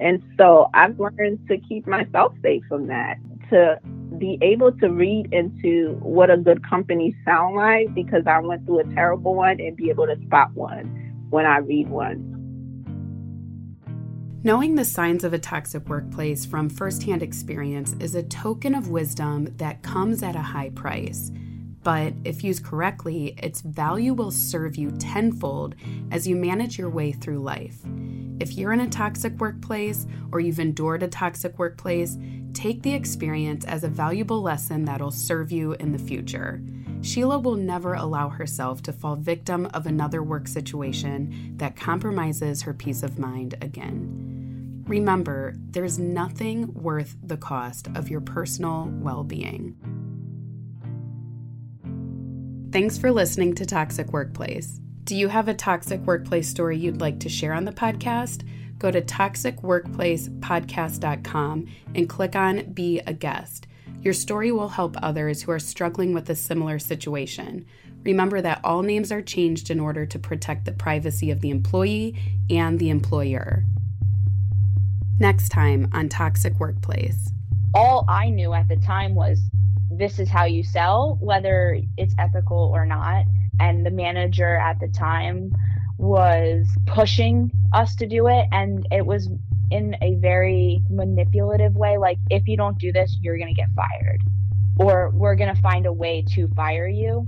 And 0.02 0.22
so 0.38 0.70
I've 0.74 1.00
learned 1.00 1.48
to 1.48 1.60
keep 1.60 1.88
myself 1.88 2.34
safe 2.42 2.64
from 2.68 2.88
that, 2.88 3.20
to 3.52 3.80
be 4.18 4.38
able 4.42 4.72
to 4.72 4.88
read 4.90 5.34
into 5.34 5.98
what 6.02 6.30
a 6.30 6.38
good 6.38 6.68
company 6.68 7.16
sound 7.26 7.56
like 7.56 7.94
because 7.94 8.24
I 8.28 8.40
went 8.40 8.66
through 8.66 8.80
a 8.80 8.94
terrible 8.94 9.36
one 9.36 9.60
and 9.60 9.76
be 9.76 9.90
able 9.90 10.08
to 10.08 10.16
spot 10.26 10.54
one 10.54 11.26
when 11.30 11.46
I 11.46 11.58
read 11.58 11.90
one. 11.90 12.30
Knowing 14.46 14.76
the 14.76 14.84
signs 14.84 15.24
of 15.24 15.34
a 15.34 15.40
toxic 15.40 15.88
workplace 15.88 16.46
from 16.46 16.70
firsthand 16.70 17.24
experience 17.24 17.96
is 18.02 18.14
a 18.14 18.24
token 18.24 18.76
of 18.76 18.90
wisdom 18.90 19.46
that 19.56 19.82
comes 19.84 20.22
at 20.22 20.36
a 20.36 20.42
high 20.42 20.70
price. 20.70 21.32
But 21.82 22.14
if 22.24 22.44
used 22.44 22.64
correctly, 22.64 23.36
its 23.42 23.62
value 23.62 24.14
will 24.14 24.32
serve 24.32 24.76
you 24.76 24.92
tenfold 24.92 25.76
as 26.12 26.28
you 26.28 26.36
manage 26.36 26.78
your 26.78 26.90
way 26.90 27.12
through 27.12 27.40
life. 27.40 27.78
If 28.40 28.54
you're 28.58 28.74
in 28.74 28.82
a 28.82 28.90
toxic 28.90 29.40
workplace 29.40 30.06
or 30.32 30.40
you've 30.40 30.60
endured 30.60 31.04
a 31.04 31.08
toxic 31.08 31.58
workplace, 31.58 32.18
take 32.54 32.82
the 32.82 32.94
experience 32.94 33.66
as 33.66 33.84
a 33.84 33.90
valuable 33.90 34.42
lesson 34.42 34.86
that'll 34.86 35.12
serve 35.12 35.52
you 35.52 35.74
in 35.74 35.92
the 35.92 36.00
future. 36.00 36.62
Sheila 37.02 37.40
will 37.40 37.56
never 37.56 37.96
allow 37.96 38.30
herself 38.30 38.82
to 38.84 38.94
fall 38.94 39.16
victim 39.16 39.66
of 39.74 39.86
another 39.86 40.24
work 40.24 40.48
situation 40.48 41.54
that 41.58 41.76
compromises 41.76 42.62
her 42.62 42.74
peace 42.74 43.04
of 43.04 43.20
mind 43.20 43.56
again. 43.62 44.84
Remember, 44.88 45.54
there's 45.58 46.00
nothing 46.00 46.74
worth 46.74 47.18
the 47.24 47.38
cost 47.38 47.88
of 47.96 48.10
your 48.10 48.22
personal 48.22 48.90
well 49.00 49.24
being. 49.24 49.76
Thanks 52.72 52.98
for 52.98 53.12
listening 53.12 53.54
to 53.56 53.66
Toxic 53.66 54.12
Workplace. 54.12 54.80
Do 55.04 55.16
you 55.16 55.28
have 55.28 55.48
a 55.48 55.54
toxic 55.54 56.00
workplace 56.02 56.48
story 56.48 56.78
you'd 56.78 57.02
like 57.02 57.20
to 57.20 57.30
share 57.30 57.54
on 57.54 57.66
the 57.66 57.72
podcast? 57.72 58.48
Go 58.84 58.92
to 58.92 59.02
toxicworkplacepodcast.com 59.02 61.68
and 61.96 62.10
click 62.10 62.36
on 62.36 62.74
Be 62.74 63.00
a 63.08 63.14
Guest. 63.14 63.66
Your 64.02 64.14
story 64.14 64.52
will 64.52 64.68
help 64.68 64.98
others 65.02 65.42
who 65.42 65.54
are 65.54 65.60
struggling 65.60 66.14
with 66.14 66.30
a 66.30 66.36
similar 66.36 66.78
situation. 66.80 67.66
Remember 68.04 68.42
that 68.42 68.60
all 68.62 68.82
names 68.82 69.10
are 69.10 69.22
changed 69.22 69.72
in 69.72 69.80
order 69.80 70.06
to 70.06 70.20
protect 70.20 70.66
the 70.66 70.74
privacy 70.74 71.32
of 71.32 71.40
the 71.40 71.50
employee 71.50 72.18
and 72.50 72.78
the 72.78 72.90
employer. 72.90 73.64
Next 75.18 75.48
time 75.48 75.88
on 75.94 76.10
Toxic 76.10 76.60
Workplace. 76.60 77.30
All 77.74 78.04
I 78.10 78.32
knew 78.32 78.54
at 78.54 78.68
the 78.68 78.76
time 78.76 79.16
was 79.16 79.40
this 79.92 80.20
is 80.20 80.28
how 80.28 80.44
you 80.44 80.62
sell, 80.62 81.18
whether 81.22 81.80
it's 81.96 82.16
ethical 82.20 82.70
or 82.76 82.86
not 82.86 83.24
and 83.62 83.86
the 83.86 83.92
manager 83.92 84.58
at 84.58 84.82
the 84.82 84.90
time 84.90 85.56
was 86.04 86.68
pushing 86.86 87.52
us 87.74 87.96
to 87.96 88.06
do 88.06 88.28
it 88.28 88.46
and 88.52 88.86
it 88.92 89.06
was 89.06 89.30
in 89.72 89.96
a 90.02 90.16
very 90.16 90.82
manipulative 90.90 91.76
way 91.76 91.98
like 91.98 92.18
if 92.30 92.48
you 92.48 92.58
don't 92.58 92.78
do 92.78 92.92
this 92.92 93.18
you're 93.22 93.38
going 93.38 93.48
to 93.48 93.54
get 93.54 93.70
fired 93.76 94.20
or 94.78 95.12
we're 95.14 95.36
going 95.36 95.54
to 95.54 95.62
find 95.62 95.86
a 95.86 95.94
way 95.94 96.24
to 96.34 96.48
fire 96.50 96.88
you. 96.88 97.26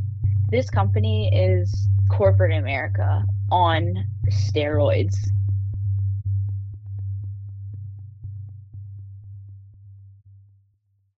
This 0.49 0.69
company 0.69 1.29
is 1.33 1.87
corporate 2.09 2.55
america 2.55 3.25
on 3.51 4.05
steroids 4.29 5.15